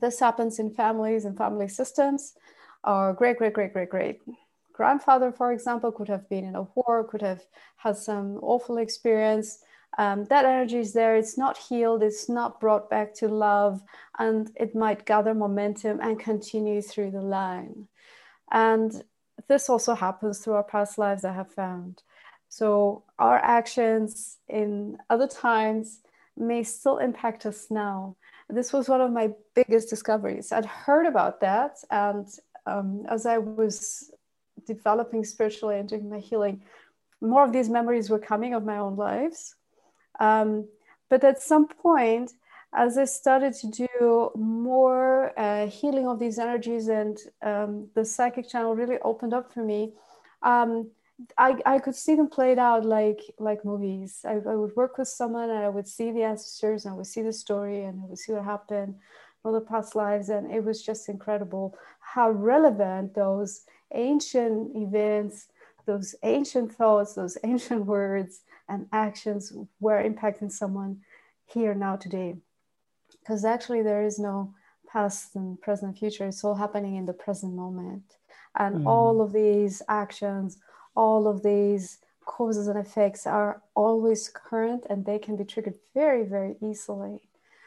This 0.00 0.18
happens 0.18 0.58
in 0.58 0.70
families 0.70 1.26
and 1.26 1.36
family 1.36 1.68
systems. 1.68 2.34
Our 2.84 3.12
great, 3.12 3.36
great, 3.36 3.52
great, 3.52 3.74
great, 3.74 3.90
great 3.90 4.20
grandfather, 4.78 5.32
for 5.32 5.52
example, 5.52 5.90
could 5.90 6.08
have 6.08 6.28
been 6.30 6.44
in 6.44 6.54
a 6.54 6.62
war, 6.76 7.04
could 7.04 7.20
have 7.20 7.42
had 7.76 7.96
some 7.96 8.38
awful 8.42 8.78
experience. 8.78 9.58
Um, 9.96 10.24
that 10.26 10.44
energy 10.44 10.78
is 10.78 10.92
there, 10.92 11.16
it's 11.16 11.38
not 11.38 11.56
healed, 11.56 12.02
it's 12.02 12.28
not 12.28 12.60
brought 12.60 12.88
back 12.90 13.14
to 13.14 13.28
love, 13.28 13.82
and 14.18 14.50
it 14.54 14.74
might 14.74 15.06
gather 15.06 15.34
momentum 15.34 16.00
and 16.00 16.20
continue 16.20 16.82
through 16.82 17.10
the 17.10 17.22
line. 17.22 17.88
And 18.52 19.02
this 19.48 19.68
also 19.68 19.94
happens 19.94 20.38
through 20.38 20.54
our 20.54 20.62
past 20.62 20.98
lives, 20.98 21.24
I 21.24 21.32
have 21.32 21.52
found. 21.52 22.02
So 22.48 23.02
our 23.18 23.38
actions 23.38 24.38
in 24.48 24.98
other 25.10 25.26
times 25.26 26.00
may 26.36 26.62
still 26.62 26.98
impact 26.98 27.46
us 27.46 27.66
now 27.70 28.16
this 28.48 28.72
was 28.72 28.88
one 28.88 29.00
of 29.00 29.12
my 29.12 29.30
biggest 29.54 29.90
discoveries. 29.90 30.52
I'd 30.52 30.64
heard 30.64 31.06
about 31.06 31.40
that, 31.40 31.78
and 31.90 32.26
um, 32.66 33.04
as 33.08 33.26
I 33.26 33.38
was 33.38 34.10
developing 34.66 35.24
spiritually 35.24 35.78
and 35.78 35.88
doing 35.88 36.08
my 36.08 36.18
healing, 36.18 36.62
more 37.20 37.44
of 37.44 37.52
these 37.52 37.68
memories 37.68 38.08
were 38.08 38.18
coming 38.18 38.54
of 38.54 38.64
my 38.64 38.78
own 38.78 38.96
lives. 38.96 39.54
Um, 40.18 40.68
but 41.08 41.24
at 41.24 41.42
some 41.42 41.68
point, 41.68 42.32
as 42.74 42.98
I 42.98 43.04
started 43.04 43.54
to 43.54 43.66
do 43.88 44.30
more 44.36 45.38
uh, 45.38 45.66
healing 45.66 46.06
of 46.06 46.18
these 46.18 46.38
energies 46.38 46.88
and 46.88 47.18
um, 47.42 47.88
the 47.94 48.04
psychic 48.04 48.48
channel 48.48 48.74
really 48.74 48.98
opened 49.02 49.32
up 49.32 49.52
for 49.52 49.64
me, 49.64 49.92
um, 50.42 50.90
I, 51.36 51.56
I 51.66 51.78
could 51.78 51.96
see 51.96 52.14
them 52.14 52.28
played 52.28 52.58
out 52.58 52.84
like 52.84 53.20
like 53.38 53.64
movies. 53.64 54.20
I, 54.24 54.34
I 54.34 54.54
would 54.54 54.76
work 54.76 54.98
with 54.98 55.08
someone 55.08 55.50
and 55.50 55.64
I 55.64 55.68
would 55.68 55.88
see 55.88 56.12
the 56.12 56.22
ancestors 56.22 56.84
and 56.84 56.94
I 56.94 56.96
would 56.96 57.06
see 57.06 57.22
the 57.22 57.32
story 57.32 57.84
and 57.84 58.00
I 58.00 58.06
would 58.06 58.18
see 58.18 58.32
what 58.32 58.44
happened 58.44 58.94
all 59.44 59.52
the 59.52 59.60
past 59.60 59.96
lives 59.96 60.28
and 60.28 60.50
it 60.52 60.62
was 60.62 60.82
just 60.82 61.08
incredible 61.08 61.76
how 62.00 62.30
relevant 62.30 63.14
those 63.14 63.64
ancient 63.94 64.76
events, 64.76 65.48
those 65.88 66.14
ancient 66.22 66.72
thoughts, 66.72 67.14
those 67.14 67.36
ancient 67.44 67.86
words 67.86 68.42
and 68.68 68.86
actions 68.92 69.52
were 69.80 70.00
impacting 70.02 70.52
someone 70.52 71.00
here 71.46 71.74
now 71.74 71.96
today. 71.96 72.36
Because 73.18 73.44
actually 73.44 73.82
there 73.82 74.04
is 74.04 74.18
no 74.18 74.54
past 74.86 75.34
and 75.34 75.60
present 75.60 75.98
future. 75.98 76.26
It's 76.26 76.44
all 76.44 76.54
happening 76.54 76.94
in 76.94 77.06
the 77.06 77.12
present 77.12 77.54
moment. 77.54 78.04
And 78.54 78.76
mm. 78.76 78.86
all 78.86 79.20
of 79.20 79.32
these 79.32 79.82
actions 79.88 80.58
all 80.98 81.28
of 81.28 81.44
these 81.44 81.98
causes 82.26 82.66
and 82.66 82.78
effects 82.78 83.24
are 83.24 83.62
always 83.76 84.28
current 84.28 84.84
and 84.90 85.06
they 85.06 85.18
can 85.18 85.36
be 85.36 85.44
triggered 85.44 85.78
very, 85.94 86.24
very 86.24 86.56
easily. 86.60 87.20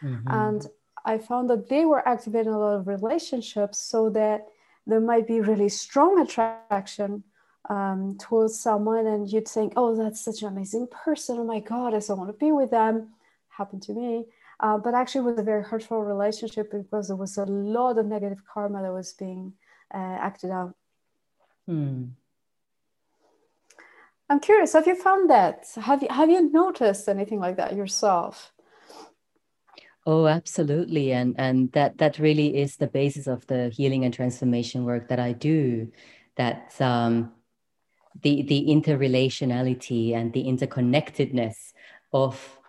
Mm-hmm. 0.04 0.28
And 0.28 0.68
I 1.06 1.18
found 1.18 1.50
that 1.50 1.70
they 1.70 1.86
were 1.86 2.06
activating 2.06 2.54
a 2.54 2.60
lot 2.60 2.76
of 2.76 2.88
relationships 2.88 3.80
so 3.80 4.10
that 4.10 4.48
there 4.86 5.00
might 5.00 5.28
be 5.28 5.40
really 5.40 5.70
strong 5.70 6.20
attraction 6.20 7.24
um, 7.70 8.18
towards 8.20 8.60
someone, 8.60 9.06
and 9.06 9.32
you'd 9.32 9.48
think, 9.48 9.74
Oh, 9.76 9.96
that's 9.96 10.24
such 10.24 10.42
an 10.42 10.50
amazing 10.50 10.88
person. 10.88 11.38
Oh 11.40 11.44
my 11.44 11.60
God, 11.60 11.94
I 11.94 12.00
so 12.00 12.16
want 12.16 12.30
to 12.30 12.46
be 12.46 12.52
with 12.52 12.72
them. 12.72 13.10
Happened 13.50 13.84
to 13.84 13.94
me. 13.94 14.26
Uh, 14.60 14.78
but 14.78 14.94
actually, 14.94 15.22
it 15.22 15.32
was 15.32 15.40
a 15.40 15.44
very 15.44 15.64
hurtful 15.64 16.04
relationship 16.04 16.72
because 16.72 17.08
there 17.08 17.16
was 17.16 17.38
a 17.38 17.46
lot 17.46 17.98
of 17.98 18.06
negative 18.06 18.44
karma 18.52 18.82
that 18.82 18.94
was 18.94 19.14
being 19.14 19.54
uh, 19.94 19.98
acted 19.98 20.52
out. 20.52 20.76
Hmm. 21.68 22.06
I'm 24.30 24.40
curious, 24.40 24.74
have 24.74 24.88
you 24.88 24.96
found 24.96 25.30
that? 25.30 25.66
Have 25.76 26.02
you 26.02 26.08
have 26.10 26.30
you 26.30 26.50
noticed 26.52 27.10
anything 27.10 27.42
like 27.42 27.58
that 27.58 27.76
yourself? 27.76 28.54
Oh, 30.06 30.26
absolutely. 30.26 31.12
And 31.12 31.36
and 31.38 31.72
that 31.74 31.98
that 31.98 32.18
really 32.18 32.58
is 32.58 32.78
the 32.78 32.88
basis 32.88 33.28
of 33.28 33.46
the 33.48 33.70
healing 33.70 34.06
and 34.06 34.14
transformation 34.14 34.86
work 34.86 35.10
that 35.10 35.20
I 35.20 35.34
do. 35.34 35.92
That 36.38 36.80
um 36.80 37.34
the 38.20 38.44
the 38.44 38.66
interrelationality 38.68 40.14
and 40.14 40.34
the 40.34 40.44
interconnectedness 40.44 41.74
of 42.14 42.60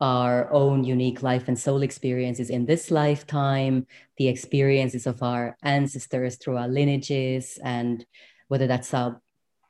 our 0.00 0.52
own 0.52 0.84
unique 0.84 1.22
life 1.22 1.48
and 1.48 1.58
soul 1.58 1.82
experiences 1.82 2.50
in 2.50 2.66
this 2.66 2.90
lifetime, 2.90 3.86
the 4.16 4.28
experiences 4.28 5.06
of 5.06 5.22
our 5.22 5.56
ancestors 5.62 6.36
through 6.36 6.56
our 6.56 6.68
lineages, 6.68 7.58
and 7.64 8.06
whether 8.48 8.66
that's 8.66 8.94
our 8.94 9.20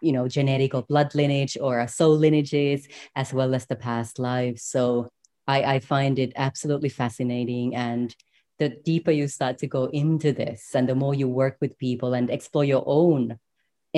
you 0.01 0.13
know 0.13 0.29
genetic 0.29 0.75
or 0.75 0.83
blood 0.83 1.15
lineage 1.15 1.57
or 1.61 1.81
our 1.81 1.89
soul 1.89 2.17
lineages 2.17 2.87
as 3.17 3.33
well 3.33 3.55
as 3.55 3.67
the 3.67 3.77
past 3.77 4.19
lives. 4.19 4.63
So 4.63 5.09
i 5.47 5.63
i 5.75 5.79
find 5.81 6.19
it 6.19 6.33
absolutely 6.37 6.91
fascinating 6.91 7.75
and 7.75 8.15
the 8.59 8.69
deeper 8.69 9.11
you 9.13 9.29
start 9.29 9.59
to 9.59 9.67
go 9.67 9.85
into 9.87 10.33
this 10.33 10.75
and 10.75 10.89
the 10.89 10.95
more 10.95 11.15
you 11.15 11.29
work 11.29 11.57
with 11.61 11.79
people 11.79 12.13
and 12.15 12.29
explore 12.29 12.65
your 12.65 12.83
own 12.87 13.39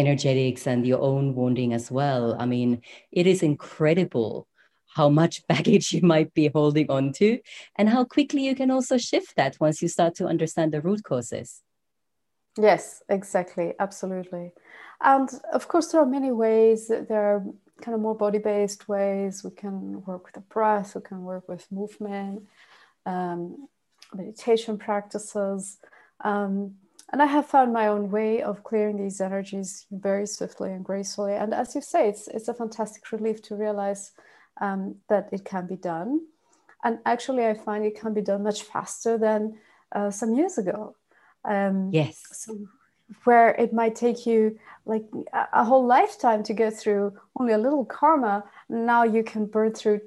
energetics 0.01 0.67
and 0.67 0.87
your 0.87 1.01
own 1.01 1.35
wounding 1.35 1.73
as 1.73 1.91
well 1.91 2.37
i 2.39 2.47
mean 2.47 2.81
it 3.13 3.27
is 3.27 3.43
incredible 3.43 4.47
how 4.97 5.09
much 5.09 5.47
baggage 5.53 5.93
you 5.93 6.03
might 6.03 6.33
be 6.35 6.49
holding 6.49 6.91
on 6.91 7.13
to 7.13 7.39
and 7.77 7.89
how 7.89 8.05
quickly 8.05 8.43
you 8.43 8.55
can 8.55 8.71
also 8.71 8.97
shift 8.99 9.37
that 9.37 9.57
once 9.61 9.83
you 9.83 9.89
start 9.89 10.15
to 10.15 10.27
understand 10.27 10.73
the 10.73 10.81
root 10.81 11.03
causes 11.05 11.63
yes 12.59 13.03
exactly 13.09 13.75
absolutely 13.79 14.53
and 15.01 15.31
of 15.53 15.69
course, 15.69 15.89
there 15.89 16.01
are 16.01 16.07
many 16.07 16.31
ways. 16.31 16.89
There 16.89 17.37
are 17.37 17.45
kind 17.81 17.95
of 17.95 18.01
more 18.01 18.15
body 18.15 18.39
based 18.39 18.89
ways. 18.89 19.43
We 19.43 19.51
can 19.51 20.05
work 20.05 20.27
with 20.27 20.35
the 20.35 20.41
breath, 20.41 20.95
we 20.95 21.01
can 21.01 21.23
work 21.23 21.49
with 21.49 21.71
movement, 21.73 22.43
um, 23.07 23.69
meditation 24.13 24.77
practices. 24.77 25.79
Um, 26.23 26.75
and 27.13 27.21
I 27.21 27.27
have 27.27 27.47
found 27.47 27.73
my 27.73 27.89
own 27.89 28.11
way 28.11 28.41
of 28.41 28.63
clearing 28.63 28.97
these 28.97 29.21
energies 29.21 29.87
very 29.91 30.27
swiftly 30.27 30.73
and 30.73 30.85
gracefully. 30.85 31.35
And 31.35 31.53
as 31.53 31.75
you 31.75 31.81
say, 31.81 32.09
it's, 32.09 32.29
it's 32.29 32.49
a 32.49 32.55
fantastic 32.55 33.11
relief 33.11 33.43
to 33.43 33.57
realize 33.57 34.13
um, 34.61 34.97
that 35.09 35.29
it 35.33 35.45
can 35.45 35.67
be 35.67 35.77
done. 35.77 36.21
And 36.85 36.99
actually, 37.05 37.47
I 37.47 37.55
find 37.55 37.85
it 37.85 38.01
can 38.01 38.15
be 38.15 38.23
done 38.23 38.45
much 38.45 38.63
faster 38.63 39.19
than 39.19 39.59
uh, 39.93 40.11
some 40.11 40.35
years 40.35 40.57
ago. 40.57 40.95
Um, 41.45 41.91
yes. 41.93 42.23
So 42.31 42.57
where 43.25 43.51
it 43.51 43.73
might 43.73 43.97
take 43.97 44.25
you 44.25 44.59
like 44.87 45.05
a 45.53 45.65
whole 45.65 45.85
lifetime 45.85 46.45
to 46.45 46.55
go 46.55 46.71
through 46.71 47.13
only 47.39 47.53
a 47.53 47.59
little 47.59 47.85
karma 47.85 48.45
now 48.69 49.03
you 49.03 49.25
can 49.25 49.47
burn 49.47 49.73
through 49.73 50.01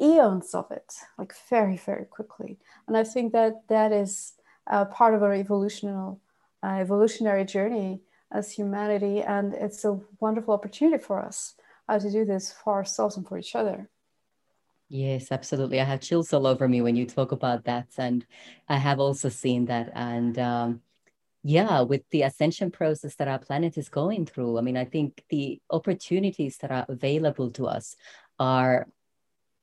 eons 0.00 0.54
of 0.54 0.70
it 0.70 0.94
like 1.18 1.34
very 1.50 1.76
very 1.76 2.06
quickly 2.06 2.58
and 2.86 2.96
i 2.96 3.04
think 3.04 3.34
that 3.34 3.60
that 3.68 3.92
is 3.92 4.32
uh, 4.68 4.86
part 4.86 5.14
of 5.14 5.22
our 5.22 5.34
evolutionary 5.34 6.16
uh, 6.62 6.78
evolutionary 6.80 7.44
journey 7.44 8.00
as 8.32 8.52
humanity 8.52 9.22
and 9.22 9.54
it's 9.54 9.84
a 9.84 9.98
wonderful 10.20 10.54
opportunity 10.54 11.02
for 11.02 11.20
us 11.20 11.54
uh, 11.88 11.98
to 11.98 12.10
do 12.10 12.24
this 12.24 12.52
for 12.52 12.74
ourselves 12.74 13.16
and 13.16 13.26
for 13.26 13.38
each 13.38 13.54
other 13.54 13.88
Yes, 14.92 15.30
absolutely. 15.30 15.80
I 15.80 15.84
have 15.84 16.00
chills 16.00 16.32
all 16.32 16.48
over 16.48 16.66
me 16.66 16.82
when 16.82 16.96
you 16.96 17.06
talk 17.06 17.30
about 17.30 17.62
that. 17.64 17.86
And 17.96 18.26
I 18.68 18.76
have 18.76 18.98
also 18.98 19.28
seen 19.28 19.66
that. 19.66 19.92
And 19.94 20.36
um, 20.36 20.80
yeah, 21.44 21.82
with 21.82 22.02
the 22.10 22.22
ascension 22.22 22.72
process 22.72 23.14
that 23.14 23.28
our 23.28 23.38
planet 23.38 23.78
is 23.78 23.88
going 23.88 24.26
through, 24.26 24.58
I 24.58 24.62
mean, 24.62 24.76
I 24.76 24.84
think 24.84 25.22
the 25.30 25.60
opportunities 25.70 26.56
that 26.58 26.72
are 26.72 26.86
available 26.88 27.52
to 27.52 27.68
us 27.68 27.94
are, 28.40 28.88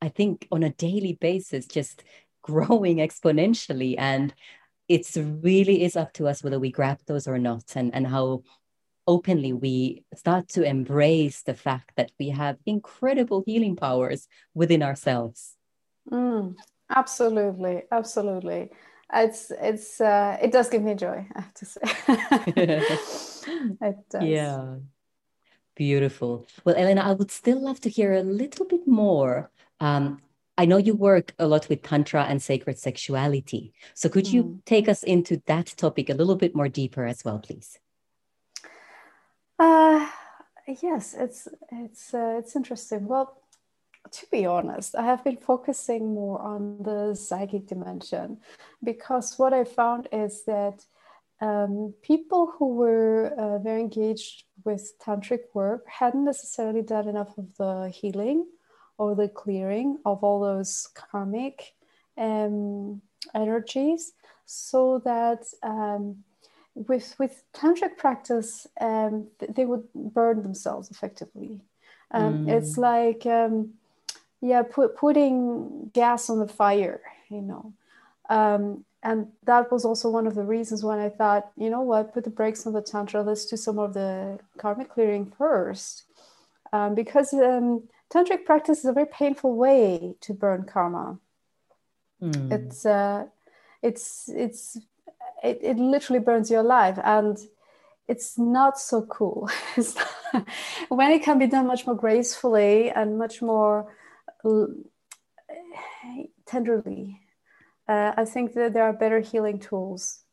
I 0.01 0.07
think, 0.07 0.47
on 0.49 0.63
a 0.63 0.71
daily 0.71 1.17
basis, 1.19 1.67
just 1.67 2.05
growing 2.41 2.97
exponentially. 2.97 3.95
And 3.97 4.33
it's 4.87 5.17
really 5.17 5.83
is 5.83 5.95
up 5.95 6.13
to 6.13 6.27
us 6.27 6.43
whether 6.43 6.59
we 6.59 6.71
grab 6.71 6.99
those 7.07 7.27
or 7.27 7.37
not 7.37 7.75
and, 7.75 7.93
and 7.93 8.07
how 8.07 8.43
openly 9.05 9.53
we 9.53 10.03
start 10.15 10.47
to 10.49 10.63
embrace 10.63 11.43
the 11.43 11.53
fact 11.53 11.91
that 11.95 12.11
we 12.19 12.29
have 12.29 12.57
incredible 12.65 13.43
healing 13.45 13.75
powers 13.75 14.27
within 14.53 14.83
ourselves. 14.83 15.55
Mm, 16.11 16.55
absolutely, 16.89 17.83
absolutely 17.91 18.69
it's 19.13 19.51
it's 19.51 20.01
uh, 20.01 20.37
it 20.41 20.51
does 20.51 20.69
give 20.69 20.83
me 20.83 20.93
joy 20.95 21.25
i 21.35 21.41
have 21.41 21.53
to 21.53 21.65
say 21.65 21.79
it 23.81 23.97
does. 24.09 24.23
yeah 24.23 24.75
beautiful 25.75 26.45
well 26.65 26.75
elena 26.75 27.01
i 27.01 27.13
would 27.13 27.31
still 27.31 27.61
love 27.61 27.79
to 27.79 27.89
hear 27.89 28.13
a 28.13 28.23
little 28.23 28.65
bit 28.65 28.85
more 28.87 29.49
um, 29.79 30.19
i 30.57 30.65
know 30.65 30.77
you 30.77 30.95
work 30.95 31.33
a 31.39 31.47
lot 31.47 31.69
with 31.69 31.81
tantra 31.83 32.23
and 32.23 32.41
sacred 32.41 32.77
sexuality. 32.77 33.73
So 33.93 34.09
could 34.09 34.27
you 34.27 34.43
mm. 34.43 34.65
take 34.65 34.89
us 34.89 35.03
into 35.03 35.41
that 35.45 35.73
topic 35.77 36.09
a 36.09 36.13
little 36.13 36.35
bit 36.35 36.55
more 36.55 36.69
deeper 36.69 37.05
as 37.05 37.23
well 37.23 37.39
please? 37.39 37.79
Uh, 39.59 40.07
yes 40.81 41.15
it's 41.17 41.47
it's 41.71 42.13
uh, 42.13 42.35
it's 42.39 42.55
interesting. 42.55 43.07
Well 43.07 43.41
to 44.11 44.25
be 44.31 44.45
honest, 44.45 44.95
I 44.95 45.03
have 45.03 45.23
been 45.23 45.37
focusing 45.37 46.13
more 46.13 46.41
on 46.41 46.81
the 46.81 47.13
psychic 47.15 47.67
dimension 47.67 48.37
because 48.83 49.37
what 49.37 49.53
I 49.53 49.63
found 49.63 50.07
is 50.11 50.43
that 50.45 50.85
um, 51.39 51.93
people 52.01 52.53
who 52.57 52.75
were 52.75 53.33
uh, 53.37 53.59
very 53.59 53.81
engaged 53.81 54.43
with 54.63 54.93
tantric 54.99 55.41
work 55.53 55.87
hadn't 55.87 56.25
necessarily 56.25 56.81
done 56.81 57.07
enough 57.07 57.37
of 57.37 57.55
the 57.57 57.89
healing 57.89 58.47
or 58.97 59.15
the 59.15 59.27
clearing 59.27 59.99
of 60.05 60.23
all 60.23 60.39
those 60.39 60.89
karmic 60.93 61.73
um, 62.17 63.01
energies, 63.35 64.13
so 64.45 64.99
that 65.05 65.45
um, 65.63 66.23
with 66.73 67.15
with 67.19 67.43
tantric 67.53 67.97
practice, 67.97 68.67
um, 68.81 69.27
they 69.49 69.65
would 69.65 69.83
burn 69.93 70.43
themselves 70.43 70.89
effectively. 70.91 71.59
Um, 72.11 72.45
mm. 72.45 72.49
It's 72.49 72.77
like 72.77 73.25
um, 73.25 73.73
yeah 74.41 74.63
put, 74.63 74.95
putting 74.95 75.89
gas 75.93 76.29
on 76.29 76.39
the 76.39 76.47
fire 76.47 77.01
you 77.29 77.41
know 77.41 77.73
um, 78.29 78.83
and 79.03 79.27
that 79.43 79.71
was 79.71 79.85
also 79.85 80.09
one 80.09 80.27
of 80.27 80.35
the 80.35 80.43
reasons 80.43 80.83
when 80.83 80.99
i 80.99 81.09
thought 81.09 81.51
you 81.57 81.69
know 81.69 81.81
what 81.81 82.13
put 82.13 82.23
the 82.23 82.29
brakes 82.29 82.67
on 82.67 82.73
the 82.73 82.81
tantra 82.81 83.21
let's 83.21 83.45
do 83.45 83.55
some 83.55 83.79
of 83.79 83.93
the 83.93 84.39
karmic 84.57 84.89
clearing 84.89 85.31
first 85.37 86.03
um, 86.73 86.93
because 86.95 87.33
um, 87.33 87.83
tantric 88.13 88.45
practice 88.45 88.79
is 88.79 88.85
a 88.85 88.93
very 88.93 89.05
painful 89.07 89.55
way 89.55 90.15
to 90.21 90.33
burn 90.33 90.63
karma 90.63 91.19
mm. 92.21 92.51
it's 92.51 92.85
uh, 92.85 93.25
it's 93.81 94.29
it's 94.29 94.77
it, 95.43 95.59
it 95.61 95.77
literally 95.77 96.19
burns 96.19 96.49
your 96.49 96.63
life 96.63 96.99
and 97.03 97.37
it's 98.07 98.37
not 98.37 98.79
so 98.79 99.01
cool 99.03 99.49
when 100.87 101.11
it 101.11 101.23
can 101.23 101.37
be 101.37 101.45
done 101.47 101.67
much 101.67 101.85
more 101.85 101.95
gracefully 101.95 102.89
and 102.89 103.19
much 103.19 103.41
more 103.41 103.87
tenderly. 106.45 107.21
Uh, 107.87 108.13
I 108.17 108.25
think 108.25 108.53
that 108.53 108.73
there 108.73 108.83
are 108.83 108.93
better 108.93 109.19
healing 109.19 109.59
tools. 109.59 110.23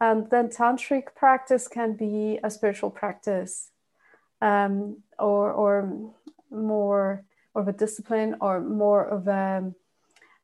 And 0.00 0.28
then 0.30 0.48
tantric 0.48 1.14
practice 1.14 1.68
can 1.68 1.94
be 1.94 2.38
a 2.42 2.50
spiritual 2.50 2.90
practice 2.90 3.70
um, 4.42 4.98
or, 5.18 5.52
or 5.52 6.12
more 6.50 7.24
of 7.54 7.68
a 7.68 7.72
discipline 7.72 8.36
or 8.40 8.60
more 8.60 9.04
of 9.04 9.28
a, 9.28 9.72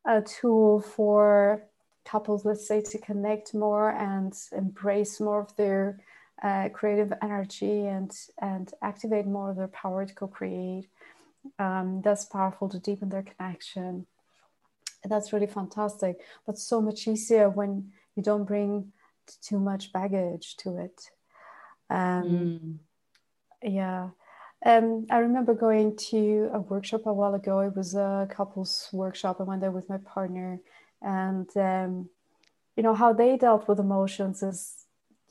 a 0.05 0.21
tool 0.21 0.81
for 0.81 1.63
couples, 2.05 2.45
let's 2.45 2.67
say, 2.67 2.81
to 2.81 2.97
connect 2.97 3.53
more 3.53 3.91
and 3.91 4.33
embrace 4.51 5.19
more 5.19 5.41
of 5.41 5.55
their 5.55 5.99
uh, 6.41 6.69
creative 6.69 7.13
energy 7.21 7.87
and, 7.87 8.11
and 8.41 8.73
activate 8.81 9.25
more 9.25 9.51
of 9.51 9.55
their 9.55 9.67
power 9.67 10.05
to 10.05 10.13
co 10.13 10.27
create 10.27 10.89
um, 11.59 12.01
that's 12.03 12.25
powerful 12.25 12.69
to 12.69 12.79
deepen 12.79 13.09
their 13.09 13.23
connection. 13.23 14.05
That's 15.03 15.33
really 15.33 15.47
fantastic, 15.47 16.21
but 16.45 16.57
so 16.57 16.81
much 16.81 17.07
easier 17.07 17.49
when 17.49 17.91
you 18.15 18.23
don't 18.23 18.45
bring 18.45 18.93
too 19.41 19.59
much 19.59 19.91
baggage 19.91 20.55
to 20.57 20.77
it. 20.77 21.09
Um, 21.89 22.79
mm. 23.63 23.71
Yeah. 23.73 24.09
Um, 24.65 25.05
I 25.11 25.17
remember 25.17 25.53
going 25.53 25.97
to 26.09 26.49
a 26.53 26.59
workshop 26.59 27.05
a 27.05 27.13
while 27.13 27.35
ago. 27.35 27.59
It 27.59 27.75
was 27.75 27.95
a 27.95 28.27
couples 28.31 28.89
workshop. 28.93 29.37
I 29.39 29.43
went 29.43 29.61
there 29.61 29.71
with 29.71 29.89
my 29.89 29.97
partner, 29.97 30.59
and 31.01 31.49
um, 31.57 32.09
you 32.77 32.83
know 32.83 32.93
how 32.93 33.13
they 33.13 33.37
dealt 33.37 33.67
with 33.67 33.79
emotions 33.79 34.41
is 34.41 34.83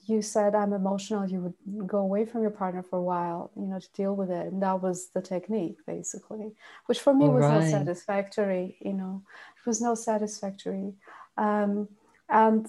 you 0.07 0.21
said 0.21 0.55
I'm 0.55 0.73
emotional, 0.73 1.29
you 1.29 1.40
would 1.40 1.87
go 1.87 1.99
away 1.99 2.27
from 2.27 2.42
your 2.42 2.51
partner 2.51 2.83
for 2.83 2.99
a 2.99 3.03
while, 3.03 3.53
you 3.57 3.66
know, 3.66 3.79
to 3.79 3.92
deal 3.95 4.16
with 4.16 4.31
it. 4.31 4.53
And 4.53 4.62
that 4.62 4.83
was 4.83 5.11
the 5.14 5.23
technique, 5.23 5.77
basically, 5.87 6.53
which 6.87 7.01
for 7.01 7.14
me 7.14 7.27
All 7.27 7.33
was 7.33 7.42
right. 7.42 7.61
not 7.61 7.71
satisfactory, 7.71 8.77
you 8.81 8.95
know, 8.95 9.23
it 9.57 9.66
was 9.66 9.81
not 9.81 9.99
satisfactory. 9.99 10.95
Um, 11.37 11.88
and 12.29 12.66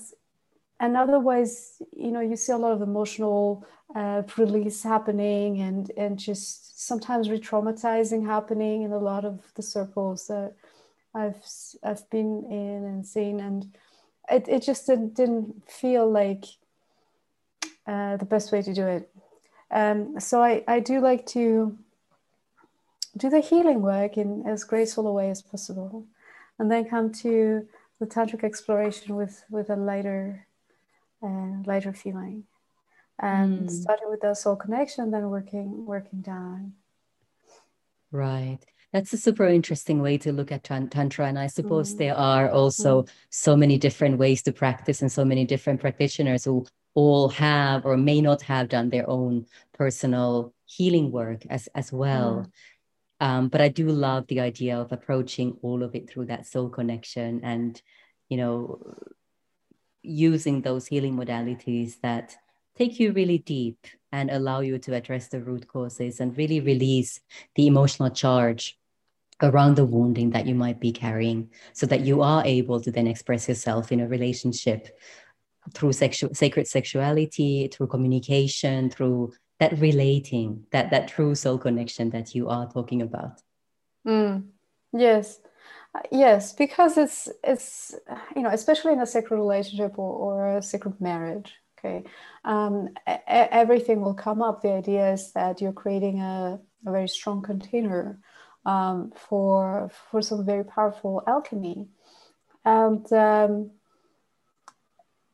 and 0.79 0.97
otherwise, 0.97 1.81
you 1.95 2.11
know, 2.11 2.19
you 2.19 2.35
see 2.35 2.51
a 2.51 2.57
lot 2.57 2.73
of 2.73 2.81
emotional 2.81 3.65
uh, 3.95 4.23
release 4.37 4.83
happening 4.83 5.61
and 5.61 5.91
and 5.97 6.19
just 6.19 6.85
sometimes 6.87 7.29
re-traumatizing 7.29 8.25
happening 8.25 8.83
in 8.83 8.91
a 8.91 8.97
lot 8.97 9.23
of 9.23 9.39
the 9.55 9.61
circles 9.61 10.27
that 10.27 10.53
I've 11.15 11.43
I've 11.83 12.09
been 12.09 12.45
in 12.49 12.83
and 12.83 13.05
seen, 13.05 13.39
and 13.39 13.73
it, 14.29 14.47
it 14.47 14.63
just 14.63 14.87
didn't, 14.87 15.13
didn't 15.13 15.69
feel 15.69 16.09
like 16.09 16.45
uh, 17.85 18.17
the 18.17 18.25
best 18.25 18.51
way 18.51 18.61
to 18.61 18.73
do 18.73 18.87
it. 18.87 19.09
Um, 19.69 20.19
so 20.19 20.41
I, 20.41 20.63
I 20.67 20.79
do 20.79 20.99
like 20.99 21.25
to 21.27 21.77
do 23.15 23.29
the 23.29 23.41
healing 23.41 23.81
work 23.81 24.17
in 24.17 24.45
as 24.47 24.63
graceful 24.63 25.07
a 25.07 25.13
way 25.13 25.29
as 25.29 25.41
possible, 25.41 26.05
and 26.57 26.71
then 26.71 26.85
come 26.85 27.11
to 27.11 27.67
the 27.99 28.07
tantric 28.07 28.43
exploration 28.43 29.15
with 29.15 29.43
with 29.49 29.69
a 29.69 29.75
lighter, 29.75 30.47
uh, 31.23 31.63
lighter 31.65 31.93
feeling, 31.93 32.43
and 33.17 33.69
mm. 33.69 33.71
starting 33.71 34.09
with 34.09 34.21
the 34.21 34.33
soul 34.33 34.55
connection, 34.55 35.11
then 35.11 35.29
working 35.29 35.85
working 35.85 36.21
down. 36.21 36.73
Right. 38.11 38.59
That's 38.91 39.13
a 39.13 39.17
super 39.17 39.47
interesting 39.47 40.03
way 40.03 40.19
to 40.19 40.31
look 40.31 40.51
at 40.51 40.63
tantra, 40.63 41.25
and 41.25 41.39
I 41.39 41.47
suppose 41.47 41.95
mm. 41.95 41.97
there 41.97 42.15
are 42.15 42.51
also 42.51 43.03
mm. 43.03 43.09
so 43.29 43.55
many 43.55 43.77
different 43.77 44.19
ways 44.19 44.43
to 44.43 44.51
practice, 44.51 45.01
and 45.01 45.11
so 45.11 45.25
many 45.25 45.45
different 45.45 45.81
practitioners 45.81 46.45
who 46.45 46.65
all 46.93 47.29
have 47.29 47.85
or 47.85 47.97
may 47.97 48.21
not 48.21 48.43
have 48.43 48.69
done 48.69 48.89
their 48.89 49.09
own 49.09 49.47
personal 49.73 50.53
healing 50.65 51.11
work 51.11 51.43
as 51.49 51.67
as 51.73 51.91
well. 51.91 52.45
Mm. 52.45 52.51
Um, 53.19 53.47
but 53.47 53.61
I 53.61 53.69
do 53.69 53.87
love 53.87 54.27
the 54.27 54.41
idea 54.41 54.77
of 54.77 54.91
approaching 54.91 55.57
all 55.61 55.81
of 55.81 55.95
it 55.95 56.09
through 56.09 56.25
that 56.25 56.45
soul 56.45 56.67
connection 56.67 57.39
and, 57.41 57.81
you 58.27 58.35
know, 58.35 58.95
using 60.03 60.61
those 60.61 60.87
healing 60.87 61.15
modalities 61.15 61.99
that 62.01 62.35
take 62.77 62.99
you 62.99 63.11
really 63.11 63.39
deep 63.39 63.87
and 64.11 64.29
allow 64.29 64.59
you 64.59 64.77
to 64.77 64.93
address 64.93 65.27
the 65.27 65.41
root 65.41 65.67
causes 65.67 66.19
and 66.19 66.37
really 66.37 66.59
release 66.59 67.19
the 67.55 67.67
emotional 67.67 68.09
charge 68.09 68.77
around 69.41 69.75
the 69.75 69.85
wounding 69.85 70.29
that 70.31 70.45
you 70.45 70.55
might 70.55 70.79
be 70.79 70.91
carrying 70.91 71.49
so 71.73 71.85
that 71.85 72.01
you 72.01 72.21
are 72.21 72.45
able 72.45 72.79
to 72.79 72.91
then 72.91 73.07
express 73.07 73.47
yourself 73.47 73.91
in 73.91 73.99
a 73.99 74.07
relationship 74.07 74.97
through 75.73 75.93
sexual 75.93 76.33
sacred 76.33 76.67
sexuality 76.67 77.69
through 77.71 77.87
communication 77.87 78.89
through 78.89 79.31
that 79.59 79.77
relating 79.79 80.65
that 80.71 80.89
that 80.91 81.07
true 81.07 81.33
soul 81.33 81.57
connection 81.57 82.09
that 82.09 82.35
you 82.35 82.49
are 82.49 82.69
talking 82.69 83.01
about. 83.01 83.41
Mm, 84.05 84.47
yes 84.91 85.39
yes 86.11 86.53
because 86.53 86.97
it's 86.97 87.29
it's 87.43 87.93
you 88.35 88.41
know 88.41 88.49
especially 88.49 88.93
in 88.93 88.99
a 89.01 89.05
sacred 89.05 89.37
relationship 89.37 89.97
or, 89.97 90.11
or 90.13 90.57
a 90.57 90.61
sacred 90.61 90.99
marriage 90.99 91.53
okay 91.77 92.03
um, 92.45 92.89
everything 93.27 94.01
will 94.01 94.13
come 94.13 94.41
up. 94.41 94.61
The 94.61 94.73
idea 94.73 95.13
is 95.13 95.31
that 95.33 95.61
you're 95.61 95.71
creating 95.73 96.19
a, 96.19 96.59
a 96.85 96.91
very 96.91 97.07
strong 97.07 97.41
container 97.41 98.19
um, 98.65 99.13
for 99.15 99.89
for 100.11 100.21
some 100.21 100.45
very 100.45 100.63
powerful 100.63 101.23
alchemy. 101.27 101.87
And 102.65 103.11
um, 103.13 103.71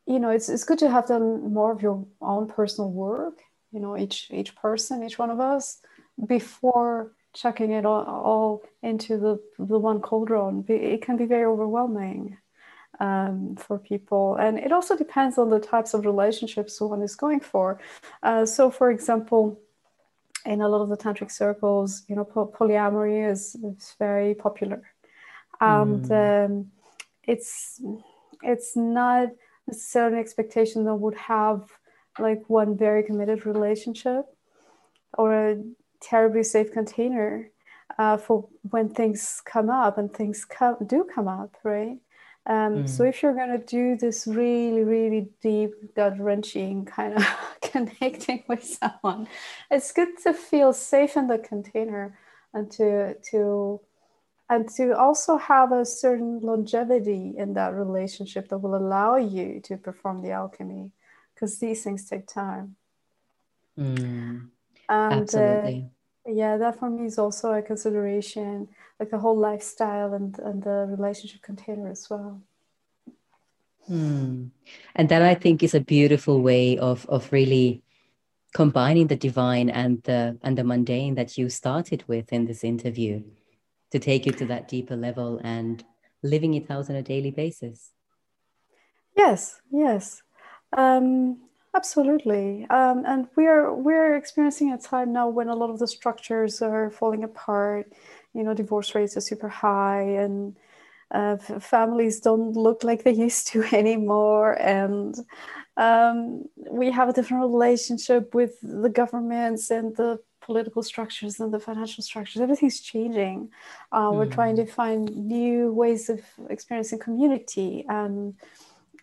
you 0.06 0.20
know 0.20 0.30
it's, 0.30 0.50
it's 0.50 0.64
good 0.64 0.80
to 0.80 0.90
have 0.90 1.08
done 1.08 1.54
more 1.54 1.72
of 1.72 1.82
your 1.82 2.06
own 2.22 2.48
personal 2.48 2.92
work 2.92 3.42
you 3.72 3.80
know 3.80 3.96
each 3.96 4.28
each 4.32 4.56
person 4.56 5.04
each 5.04 5.20
one 5.20 5.30
of 5.30 5.40
us 5.40 5.80
before 6.28 7.14
chucking 7.42 7.72
it 7.72 7.86
all, 7.86 8.04
all 8.04 8.64
into 8.84 9.18
the 9.18 9.40
the 9.58 9.80
one 9.80 10.02
cauldron 10.02 10.66
it 10.68 11.02
can 11.02 11.16
be 11.16 11.26
very 11.26 11.46
overwhelming 11.46 12.38
um, 13.00 13.56
for 13.56 13.78
people. 13.80 14.36
And 14.36 14.60
it 14.60 14.72
also 14.72 14.96
depends 14.98 15.38
on 15.38 15.50
the 15.50 15.60
types 15.60 15.94
of 15.94 16.06
relationships 16.06 16.82
one 16.82 17.02
is 17.02 17.16
going 17.16 17.40
for. 17.40 17.80
Uh, 18.24 18.46
so, 18.46 18.70
for 18.70 18.92
example, 18.92 19.60
in 20.46 20.62
a 20.62 20.68
lot 20.68 20.82
of 20.82 20.90
the 20.90 20.98
tantric 20.98 21.32
circles, 21.32 22.04
you 22.08 22.16
know, 22.16 22.26
polyamory 22.26 23.30
is, 23.32 23.56
is 23.56 23.96
very 24.00 24.34
popular, 24.34 24.82
and 25.62 26.06
mm. 26.06 26.46
um, 26.46 26.72
it's 27.24 27.82
it's 28.42 28.76
not 28.76 29.30
necessarily 29.68 30.14
an 30.14 30.20
expectation 30.20 30.86
that 30.86 30.96
would 30.96 31.16
have 31.16 31.70
like 32.18 32.42
one 32.48 32.78
very 32.78 33.04
committed 33.04 33.46
relationship 33.46 34.26
or 35.18 35.34
a 35.34 35.64
terribly 36.02 36.44
safe 36.44 36.72
container 36.72 37.50
uh, 37.98 38.18
for 38.18 38.48
when 38.70 38.90
things 38.90 39.42
come 39.46 39.70
up 39.70 39.98
and 39.98 40.14
things 40.14 40.46
come, 40.46 40.78
do 40.86 41.04
come 41.04 41.28
up, 41.28 41.56
right? 41.64 41.98
Um, 42.46 42.84
mm. 42.84 42.90
So 42.90 43.04
if 43.04 43.22
you're 43.22 43.36
going 43.36 43.52
to 43.52 43.66
do 43.66 43.96
this 43.96 44.26
really, 44.26 44.84
really 44.84 45.30
deep, 45.42 45.96
gut 45.96 46.20
wrenching 46.20 46.86
kind 46.86 47.16
of 47.16 47.28
connecting 47.62 48.44
with 48.48 48.64
someone, 48.64 49.28
it's 49.70 49.92
good 49.92 50.18
to 50.24 50.34
feel 50.34 50.74
safe 50.74 51.18
in 51.18 51.28
the 51.28 51.38
container 51.38 52.18
and 52.54 52.72
to 52.72 53.16
to 53.32 53.80
and 54.50 54.68
to 54.68 54.98
also 54.98 55.38
have 55.38 55.72
a 55.72 55.86
certain 55.86 56.40
longevity 56.40 57.36
in 57.38 57.54
that 57.54 57.76
relationship 57.76 58.50
that 58.50 58.58
will 58.58 58.76
allow 58.76 59.16
you 59.16 59.60
to 59.62 59.78
perform 59.78 60.24
the 60.24 60.32
alchemy 60.32 60.92
because 61.36 61.60
these 61.60 61.84
things 61.84 62.10
take 62.10 62.28
time. 62.28 62.76
Mm. 63.78 64.50
And, 64.90 65.22
uh, 65.22 65.22
Absolutely. 65.22 65.86
Uh, 65.86 65.90
yeah 66.32 66.58
that 66.58 66.78
for 66.78 66.90
me 66.90 67.06
is 67.06 67.18
also 67.18 67.54
a 67.54 67.62
consideration 67.62 68.68
like 69.00 69.10
the 69.10 69.18
whole 69.18 69.38
lifestyle 69.38 70.14
and, 70.14 70.38
and 70.40 70.64
the 70.64 70.86
relationship 70.90 71.42
container 71.42 71.90
as 71.90 72.10
well 72.10 72.42
hmm. 73.88 74.46
and 74.96 75.10
that 75.10 75.22
i 75.22 75.34
think 75.34 75.64
is 75.64 75.74
a 75.74 75.80
beautiful 75.80 76.42
way 76.42 76.78
of 76.78 77.06
of 77.08 77.32
really 77.32 77.82
combining 78.54 79.08
the 79.08 79.16
divine 79.16 79.70
and 79.70 80.04
the 80.04 80.38
and 80.42 80.58
the 80.58 80.64
mundane 80.64 81.16
that 81.16 81.38
you 81.38 81.50
started 81.50 82.04
with 82.08 82.32
in 82.34 82.46
this 82.46 82.64
interview 82.64 83.22
to 83.92 84.00
take 84.00 84.26
you 84.26 84.32
to 84.32 84.46
that 84.46 84.68
deeper 84.68 84.96
level 84.96 85.40
and 85.44 85.84
living 86.22 86.54
it 86.54 86.70
out 86.70 86.90
on 86.90 86.96
a 86.96 87.02
daily 87.02 87.32
basis 87.32 87.92
yes 89.16 89.62
yes 89.72 90.22
um, 90.78 91.40
Absolutely, 91.76 92.66
um, 92.72 93.04
and 93.06 93.28
we're 93.36 93.72
we're 93.72 94.16
experiencing 94.16 94.72
a 94.72 94.78
time 94.78 95.14
now 95.14 95.30
when 95.30 95.50
a 95.50 95.56
lot 95.56 95.70
of 95.70 95.78
the 95.78 95.88
structures 95.88 96.62
are 96.64 96.90
falling 96.90 97.24
apart. 97.24 97.94
You 98.34 98.44
know, 98.44 98.56
divorce 98.56 98.96
rates 98.96 99.16
are 99.18 99.22
super 99.22 99.50
high, 99.50 100.02
and 100.02 100.56
uh, 101.12 101.38
families 101.38 102.20
don't 102.22 102.54
look 102.54 102.84
like 102.84 103.04
they 103.04 103.12
used 103.28 103.48
to 103.50 103.64
anymore. 103.72 104.54
And 104.54 105.16
um, 105.78 106.46
we 106.70 106.92
have 106.92 107.10
a 107.10 107.14
different 107.14 107.42
relationship 107.42 108.34
with 108.34 108.58
the 108.62 108.90
governments 108.90 109.70
and 109.70 109.96
the 109.96 110.20
political 110.42 110.82
structures 110.82 111.40
and 111.40 111.54
the 111.54 111.60
financial 111.60 112.04
structures. 112.04 112.42
Everything's 112.42 112.80
changing. 112.80 113.50
Uh, 113.92 114.10
mm. 114.10 114.16
We're 114.16 114.26
trying 114.26 114.56
to 114.56 114.66
find 114.66 115.16
new 115.16 115.72
ways 115.72 116.10
of 116.10 116.22
experiencing 116.50 116.98
community 116.98 117.86
and 117.88 118.34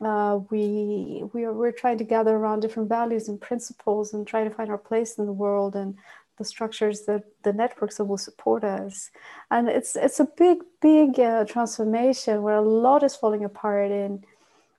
uh, 0.01 0.41
we 0.51 1.25
we 1.33 1.45
are 1.45 1.53
we're 1.53 1.73
trying 1.73 1.99
to 1.99 2.05
gather 2.05 2.37
around 2.37 2.61
different 2.61 2.89
values 2.89 3.29
and 3.29 3.41
principles 3.41 4.13
and 4.13 4.27
try 4.27 4.45
to 4.45 4.51
find 4.51 4.71
our 4.71 4.79
place 4.79 5.19
in 5.19 5.27
the 5.27 5.33
world 5.33 5.75
and 5.75 5.97
the 6.39 6.45
structures 6.45 7.07
that 7.07 7.25
the 7.45 7.53
networks 7.53 7.97
that 7.97 8.05
will 8.05 8.19
support 8.19 8.63
us. 8.63 9.11
And 9.51 9.69
it's 9.69 9.97
it's 9.97 10.21
a 10.21 10.29
big 10.37 10.59
big 10.81 11.19
uh, 11.19 11.45
transformation 11.47 12.43
where 12.43 12.57
a 12.57 12.61
lot 12.63 13.03
is 13.03 13.17
falling 13.17 13.45
apart 13.45 13.91
and 13.91 14.25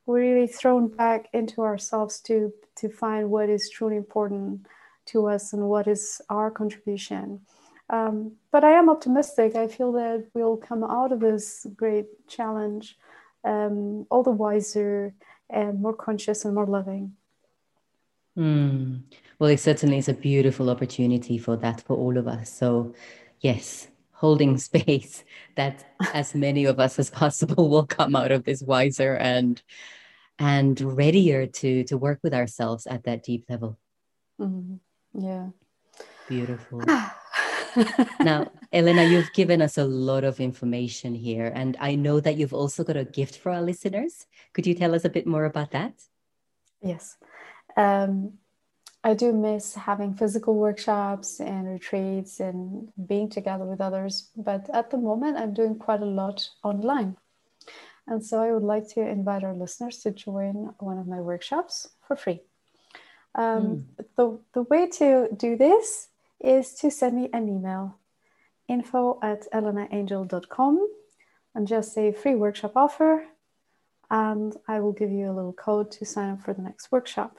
we're 0.05 0.35
really 0.35 0.47
thrown 0.47 0.87
back 0.87 1.27
into 1.33 1.61
ourselves 1.61 2.19
to 2.21 2.53
to 2.75 2.89
find 2.89 3.29
what 3.29 3.49
is 3.49 3.69
truly 3.69 3.95
important 3.97 4.67
to 5.07 5.27
us 5.27 5.53
and 5.53 5.67
what 5.67 5.87
is 5.87 6.21
our 6.29 6.51
contribution. 6.51 7.41
Um, 7.89 8.33
but 8.51 8.63
i 8.65 8.71
am 8.71 8.89
optimistic. 8.89 9.55
I 9.55 9.67
feel 9.67 9.93
that 9.93 10.27
we'll 10.33 10.57
come 10.57 10.83
out 10.83 11.11
of 11.11 11.21
this 11.21 11.65
great 11.75 12.27
challenge 12.27 12.97
um, 13.47 14.05
all 14.09 14.23
the 14.23 14.31
wiser 14.31 15.13
and 15.49 15.81
more 15.81 15.95
conscious 15.95 16.45
and 16.45 16.53
more 16.53 16.65
loving. 16.65 17.13
Mm. 18.37 19.03
Well, 19.39 19.49
it 19.49 19.59
certainly 19.59 19.97
is 19.97 20.09
a 20.09 20.13
beautiful 20.13 20.69
opportunity 20.69 21.37
for 21.37 21.55
that 21.57 21.81
for 21.81 21.95
all 21.95 22.17
of 22.17 22.27
us. 22.27 22.51
So, 22.51 22.93
yes, 23.39 23.87
holding 24.11 24.57
space 24.69 25.23
that 25.55 25.85
as 26.13 26.35
many 26.35 26.65
of 26.65 26.79
us 26.79 26.99
as 26.99 27.09
possible 27.09 27.69
will 27.69 27.87
come 27.87 28.15
out 28.15 28.31
of 28.31 28.43
this 28.43 28.61
wiser 28.61 29.15
and 29.15 29.61
and 30.39 30.79
readier 30.79 31.47
to 31.47 31.83
to 31.85 31.97
work 31.97 32.19
with 32.21 32.33
ourselves 32.33 32.85
at 32.85 33.03
that 33.03 33.23
deep 33.23 33.45
level. 33.49 33.79
Mm-hmm. 34.39 34.75
Yeah. 35.19 35.47
Beautiful. 36.27 36.83
now, 38.19 38.51
Elena, 38.71 39.03
you've 39.03 39.31
given 39.33 39.61
us 39.61 39.77
a 39.77 39.85
lot 39.85 40.23
of 40.23 40.39
information 40.39 41.15
here, 41.15 41.51
and 41.53 41.77
I 41.79 41.95
know 41.95 42.19
that 42.19 42.37
you've 42.37 42.53
also 42.53 42.83
got 42.83 42.97
a 42.97 43.05
gift 43.05 43.37
for 43.37 43.51
our 43.51 43.61
listeners. 43.61 44.25
Could 44.53 44.67
you 44.67 44.73
tell 44.73 44.95
us 44.95 45.05
a 45.05 45.09
bit 45.09 45.27
more 45.27 45.45
about 45.45 45.71
that? 45.71 45.93
Yes. 46.81 47.17
Um, 47.75 48.33
I 49.03 49.13
do 49.13 49.31
miss 49.31 49.75
having 49.75 50.15
physical 50.15 50.55
workshops 50.55 51.39
and 51.39 51.67
retreats 51.67 52.39
and 52.39 52.89
being 53.07 53.29
together 53.29 53.63
with 53.63 53.79
others, 53.79 54.29
but 54.35 54.69
at 54.73 54.89
the 54.89 54.97
moment, 54.97 55.37
I'm 55.37 55.53
doing 55.53 55.75
quite 55.75 56.01
a 56.01 56.05
lot 56.05 56.49
online. 56.63 57.15
And 58.07 58.25
so 58.25 58.41
I 58.41 58.51
would 58.51 58.63
like 58.63 58.87
to 58.89 59.01
invite 59.01 59.43
our 59.43 59.53
listeners 59.53 59.99
to 59.99 60.11
join 60.11 60.73
one 60.79 60.97
of 60.97 61.07
my 61.07 61.19
workshops 61.19 61.89
for 62.07 62.15
free. 62.15 62.41
Um, 63.35 63.85
mm. 63.99 64.05
the, 64.15 64.39
the 64.53 64.63
way 64.63 64.87
to 64.97 65.27
do 65.35 65.57
this 65.57 66.07
is 66.39 66.73
to 66.75 66.91
send 66.91 67.15
me 67.15 67.29
an 67.33 67.47
email 67.47 67.97
info 68.67 69.19
at 69.23 69.49
elenaangel.com 69.51 70.87
and 71.55 71.67
just 71.67 71.93
say 71.93 72.11
free 72.11 72.35
workshop 72.35 72.73
offer 72.75 73.25
and 74.09 74.55
I 74.67 74.79
will 74.79 74.93
give 74.93 75.11
you 75.11 75.29
a 75.29 75.33
little 75.33 75.53
code 75.53 75.91
to 75.91 76.05
sign 76.05 76.31
up 76.31 76.41
for 76.41 76.53
the 76.53 76.61
next 76.61 76.91
workshop. 76.91 77.37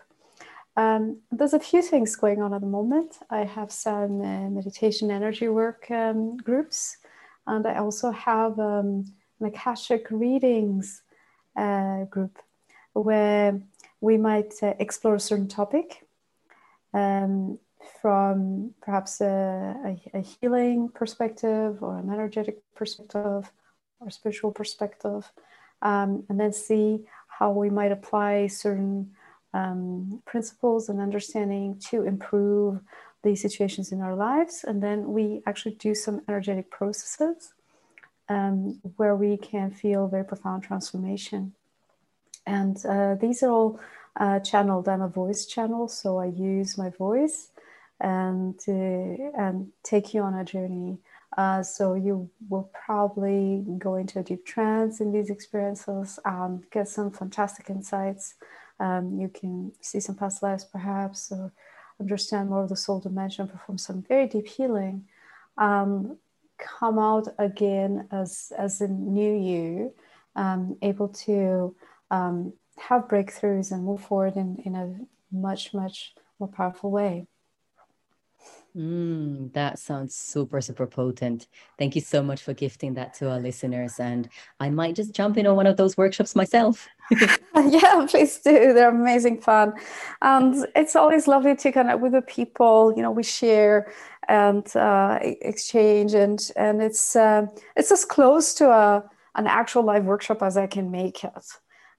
Um, 0.76 1.22
there's 1.32 1.54
a 1.54 1.60
few 1.60 1.82
things 1.82 2.14
going 2.14 2.40
on 2.42 2.54
at 2.54 2.60
the 2.60 2.66
moment. 2.66 3.16
I 3.30 3.44
have 3.44 3.72
some 3.72 4.20
uh, 4.20 4.50
meditation 4.50 5.10
energy 5.10 5.48
work 5.48 5.90
um, 5.90 6.36
groups, 6.36 6.98
and 7.46 7.66
I 7.66 7.76
also 7.76 8.10
have 8.10 8.58
um, 8.60 9.04
an 9.40 9.46
Akashic 9.46 10.06
readings 10.10 11.02
uh, 11.56 12.04
group 12.04 12.38
where 12.92 13.60
we 14.00 14.18
might 14.18 14.54
uh, 14.62 14.74
explore 14.78 15.16
a 15.16 15.20
certain 15.20 15.48
topic. 15.48 16.06
Um, 16.94 17.58
from 18.00 18.74
perhaps 18.80 19.20
a, 19.20 19.76
a, 19.84 20.18
a, 20.18 20.20
healing 20.20 20.88
perspective 20.88 21.82
or 21.82 21.98
an 21.98 22.10
energetic 22.10 22.58
perspective 22.74 23.50
or 24.00 24.10
spiritual 24.10 24.52
perspective, 24.52 25.30
um, 25.82 26.24
and 26.28 26.38
then 26.38 26.52
see 26.52 27.04
how 27.26 27.50
we 27.50 27.70
might 27.70 27.92
apply 27.92 28.46
certain 28.46 29.10
um, 29.54 30.22
principles 30.26 30.88
and 30.88 31.00
understanding 31.00 31.80
to 31.90 32.04
improve 32.04 32.80
these 33.22 33.40
situations 33.42 33.92
in 33.92 34.00
our 34.00 34.14
lives. 34.14 34.64
And 34.66 34.82
then 34.82 35.12
we 35.12 35.42
actually 35.46 35.74
do 35.74 35.94
some 35.94 36.22
energetic 36.28 36.70
processes 36.70 37.52
um, 38.28 38.80
where 38.96 39.16
we 39.16 39.36
can 39.36 39.70
feel 39.70 40.06
very 40.08 40.24
profound 40.24 40.62
transformation. 40.62 41.54
And 42.46 42.84
uh, 42.86 43.16
these 43.16 43.42
are 43.42 43.50
all 43.50 43.80
uh, 44.16 44.40
channeled. 44.40 44.88
I'm 44.88 45.02
a 45.02 45.08
voice 45.08 45.46
channel, 45.46 45.88
so 45.88 46.18
I 46.18 46.26
use 46.26 46.78
my 46.78 46.90
voice 46.90 47.50
and 48.00 48.60
and 48.68 49.68
take 49.82 50.14
you 50.14 50.22
on 50.22 50.34
a 50.34 50.44
journey. 50.44 50.98
Uh, 51.36 51.62
so 51.62 51.94
you 51.94 52.28
will 52.48 52.70
probably 52.72 53.64
go 53.78 53.96
into 53.96 54.18
a 54.18 54.22
deep 54.22 54.44
trance 54.46 55.00
in 55.00 55.12
these 55.12 55.30
experiences 55.30 56.18
and 56.24 56.68
get 56.70 56.88
some 56.88 57.10
fantastic 57.10 57.68
insights. 57.70 58.34
Um, 58.80 59.18
you 59.20 59.28
can 59.28 59.72
see 59.80 60.00
some 60.00 60.14
past 60.14 60.42
lives, 60.42 60.64
perhaps, 60.64 61.30
or 61.30 61.52
understand 62.00 62.48
more 62.48 62.62
of 62.62 62.68
the 62.68 62.76
soul 62.76 63.00
dimension, 63.00 63.48
perform 63.48 63.78
some 63.78 64.02
very 64.02 64.26
deep 64.26 64.46
healing, 64.48 65.04
um, 65.58 66.16
come 66.56 66.98
out 66.98 67.28
again 67.38 68.08
as 68.10 68.52
as 68.56 68.80
a 68.80 68.88
new 68.88 69.34
you, 69.34 69.94
um, 70.36 70.76
able 70.82 71.08
to 71.08 71.74
um, 72.10 72.52
have 72.78 73.08
breakthroughs 73.08 73.70
and 73.72 73.84
move 73.84 74.00
forward 74.00 74.36
in, 74.36 74.56
in 74.64 74.74
a 74.74 74.94
much 75.30 75.74
much 75.74 76.14
more 76.38 76.48
powerful 76.48 76.90
way. 76.90 77.26
Mm, 78.76 79.52
that 79.54 79.78
sounds 79.78 80.14
super, 80.14 80.60
super 80.60 80.86
potent. 80.86 81.48
Thank 81.78 81.94
you 81.94 82.00
so 82.00 82.22
much 82.22 82.42
for 82.42 82.52
gifting 82.52 82.94
that 82.94 83.14
to 83.14 83.30
our 83.30 83.40
listeners. 83.40 83.98
And 83.98 84.28
I 84.60 84.70
might 84.70 84.94
just 84.94 85.14
jump 85.14 85.36
in 85.36 85.46
on 85.46 85.56
one 85.56 85.66
of 85.66 85.76
those 85.76 85.96
workshops 85.96 86.36
myself. 86.36 86.86
yeah, 87.10 88.06
please 88.08 88.38
do. 88.38 88.72
They're 88.72 88.90
amazing 88.90 89.40
fun. 89.40 89.72
And 90.22 90.66
it's 90.76 90.94
always 90.94 91.26
lovely 91.26 91.56
to 91.56 91.72
connect 91.72 92.00
with 92.00 92.12
the 92.12 92.22
people. 92.22 92.92
You 92.94 93.02
know, 93.02 93.10
we 93.10 93.22
share 93.22 93.92
and 94.28 94.76
uh, 94.76 95.18
exchange, 95.22 96.12
and 96.12 96.50
and 96.54 96.82
it's 96.82 97.16
uh, 97.16 97.46
it's 97.76 97.90
as 97.90 98.04
close 98.04 98.52
to 98.54 98.70
a 98.70 99.02
an 99.34 99.46
actual 99.46 99.82
live 99.82 100.04
workshop 100.04 100.42
as 100.42 100.56
I 100.56 100.66
can 100.66 100.90
make 100.90 101.24
it. 101.24 101.46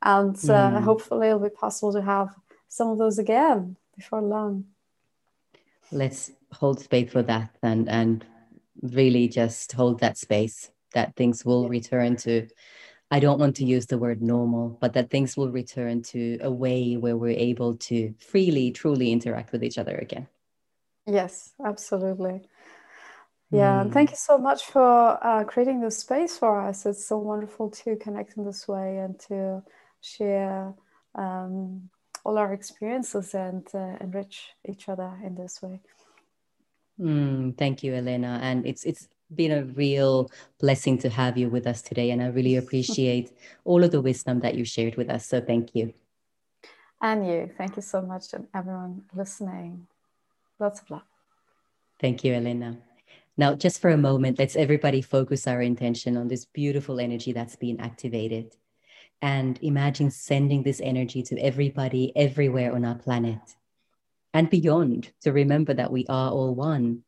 And 0.03 0.36
uh, 0.36 0.72
mm. 0.72 0.84
hopefully, 0.84 1.28
it'll 1.28 1.39
be 1.39 1.49
possible 1.49 1.91
to 1.93 2.01
have 2.01 2.30
some 2.67 2.89
of 2.89 2.99
those 2.99 3.17
again 3.17 3.76
before 3.95 4.22
long. 4.22 4.65
Let's 5.91 6.32
hold 6.52 6.80
space 6.80 7.12
for 7.12 7.24
that 7.24 7.56
and, 7.62 7.89
and 7.89 8.26
really 8.82 9.28
just 9.28 9.72
hold 9.74 10.00
that 10.00 10.18
space 10.18 10.72
that 10.93 11.16
things 11.16 11.45
will 11.45 11.64
yeah. 11.64 11.70
return 11.70 12.16
to 12.16 12.47
I 13.12 13.20
don't 13.20 13.39
want 13.39 13.56
to 13.56 13.66
use 13.66 13.88
the 13.88 13.97
word 13.97 14.22
normal, 14.22 14.78
but 14.80 14.93
that 14.93 15.10
things 15.10 15.36
will 15.36 15.52
return 15.52 16.04
to 16.04 16.38
a 16.41 16.52
way 16.52 16.95
where 16.95 17.18
we're 17.18 17.38
able 17.38 17.76
to 17.78 18.14
freely, 18.20 18.70
truly 18.70 19.12
interact 19.12 19.52
with 19.52 19.64
each 19.64 19.80
other 19.80 19.95
again. 19.95 20.28
Yes, 21.08 21.54
absolutely. 21.66 22.41
Yeah, 23.52 23.82
and 23.82 23.91
thank 23.91 24.10
mm. 24.10 24.12
you 24.12 24.18
so 24.18 24.38
much 24.38 24.66
for 24.66 25.18
uh, 25.26 25.43
creating 25.43 25.82
this 25.82 25.97
space 25.97 26.38
for 26.38 26.62
us. 26.62 26.86
It's 26.86 27.08
so 27.08 27.18
wonderful 27.18 27.72
to 27.72 27.95
connect 27.95 28.38
in 28.38 28.45
this 28.45 28.68
way 28.68 29.00
and 29.00 29.20
to 29.22 29.64
share 30.02 30.76
um, 31.16 31.89
all 32.24 32.38
our 32.38 32.54
experiences 32.54 33.34
and 33.34 33.68
uh, 33.74 33.95
enrich 34.02 34.50
each 34.68 34.88
other 34.88 35.18
in 35.26 35.34
this 35.34 35.64
way. 35.64 35.82
Mm, 37.00 37.58
thank 37.58 37.84
you, 37.84 37.95
Elena. 37.95 38.39
And 38.41 38.66
it's 38.66 38.84
it's 38.84 39.08
been 39.34 39.52
a 39.52 39.64
real 39.64 40.30
blessing 40.60 40.97
to 40.97 41.10
have 41.10 41.38
you 41.38 41.50
with 41.50 41.68
us 41.68 41.82
today. 41.82 42.12
And 42.12 42.22
I 42.22 42.28
really 42.28 42.56
appreciate 42.58 43.32
all 43.64 43.84
of 43.84 43.91
the 43.91 44.02
wisdom 44.02 44.39
that 44.41 44.56
you 44.56 44.66
shared 44.66 44.95
with 44.95 45.10
us. 45.10 45.26
So 45.26 45.39
thank 45.39 45.76
you. 45.76 45.93
And 47.02 47.26
you. 47.26 47.50
Thank 47.58 47.78
you 47.78 47.82
so 47.82 48.02
much, 48.02 48.34
and 48.34 48.47
everyone 48.54 49.04
listening. 49.16 49.88
Lots 50.60 50.82
of 50.82 50.91
love. 50.91 51.02
Thank 52.02 52.26
you, 52.26 52.34
Elena. 52.34 52.78
Now, 53.38 53.56
just 53.56 53.80
for 53.80 53.89
a 53.89 53.97
moment, 53.97 54.38
let's 54.38 54.58
everybody 54.58 55.02
focus 55.02 55.47
our 55.47 55.62
intention 55.62 56.18
on 56.18 56.28
this 56.28 56.43
beautiful 56.43 57.00
energy 57.00 57.32
that's 57.32 57.56
being 57.56 57.80
activated. 57.80 58.56
And 59.22 59.58
imagine 59.62 60.12
sending 60.12 60.64
this 60.64 60.82
energy 60.82 61.24
to 61.24 61.38
everybody 61.39 62.12
everywhere 62.18 62.74
on 62.74 62.84
our 62.84 62.95
planet 62.95 63.39
and 64.34 64.49
beyond 64.49 65.11
to 65.21 65.32
remember 65.32 65.73
that 65.73 65.91
we 65.91 66.05
are 66.07 66.32
all 66.32 66.53
one 66.55 67.03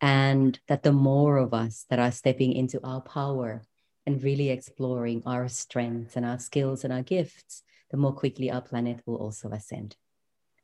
and 0.00 0.58
that 0.68 0.82
the 0.82 0.92
more 0.92 1.36
of 1.36 1.54
us 1.54 1.86
that 1.90 1.98
are 1.98 2.12
stepping 2.12 2.52
into 2.52 2.80
our 2.84 3.00
power 3.00 3.62
and 4.06 4.22
really 4.22 4.50
exploring 4.50 5.22
our 5.24 5.48
strengths 5.48 6.16
and 6.16 6.26
our 6.26 6.38
skills 6.38 6.84
and 6.84 6.92
our 6.92 7.02
gifts, 7.02 7.62
the 7.90 7.96
more 7.96 8.12
quickly 8.12 8.50
our 8.50 8.60
planet 8.60 9.00
will 9.06 9.16
also 9.16 9.50
ascend. 9.50 9.96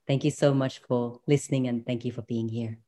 Thank 0.07 0.24
you 0.24 0.30
so 0.30 0.53
much 0.53 0.80
for 0.80 1.20
listening 1.26 1.68
and 1.68 1.86
thank 1.86 2.05
you 2.05 2.12
for 2.12 2.22
being 2.22 2.48
here. 2.48 2.78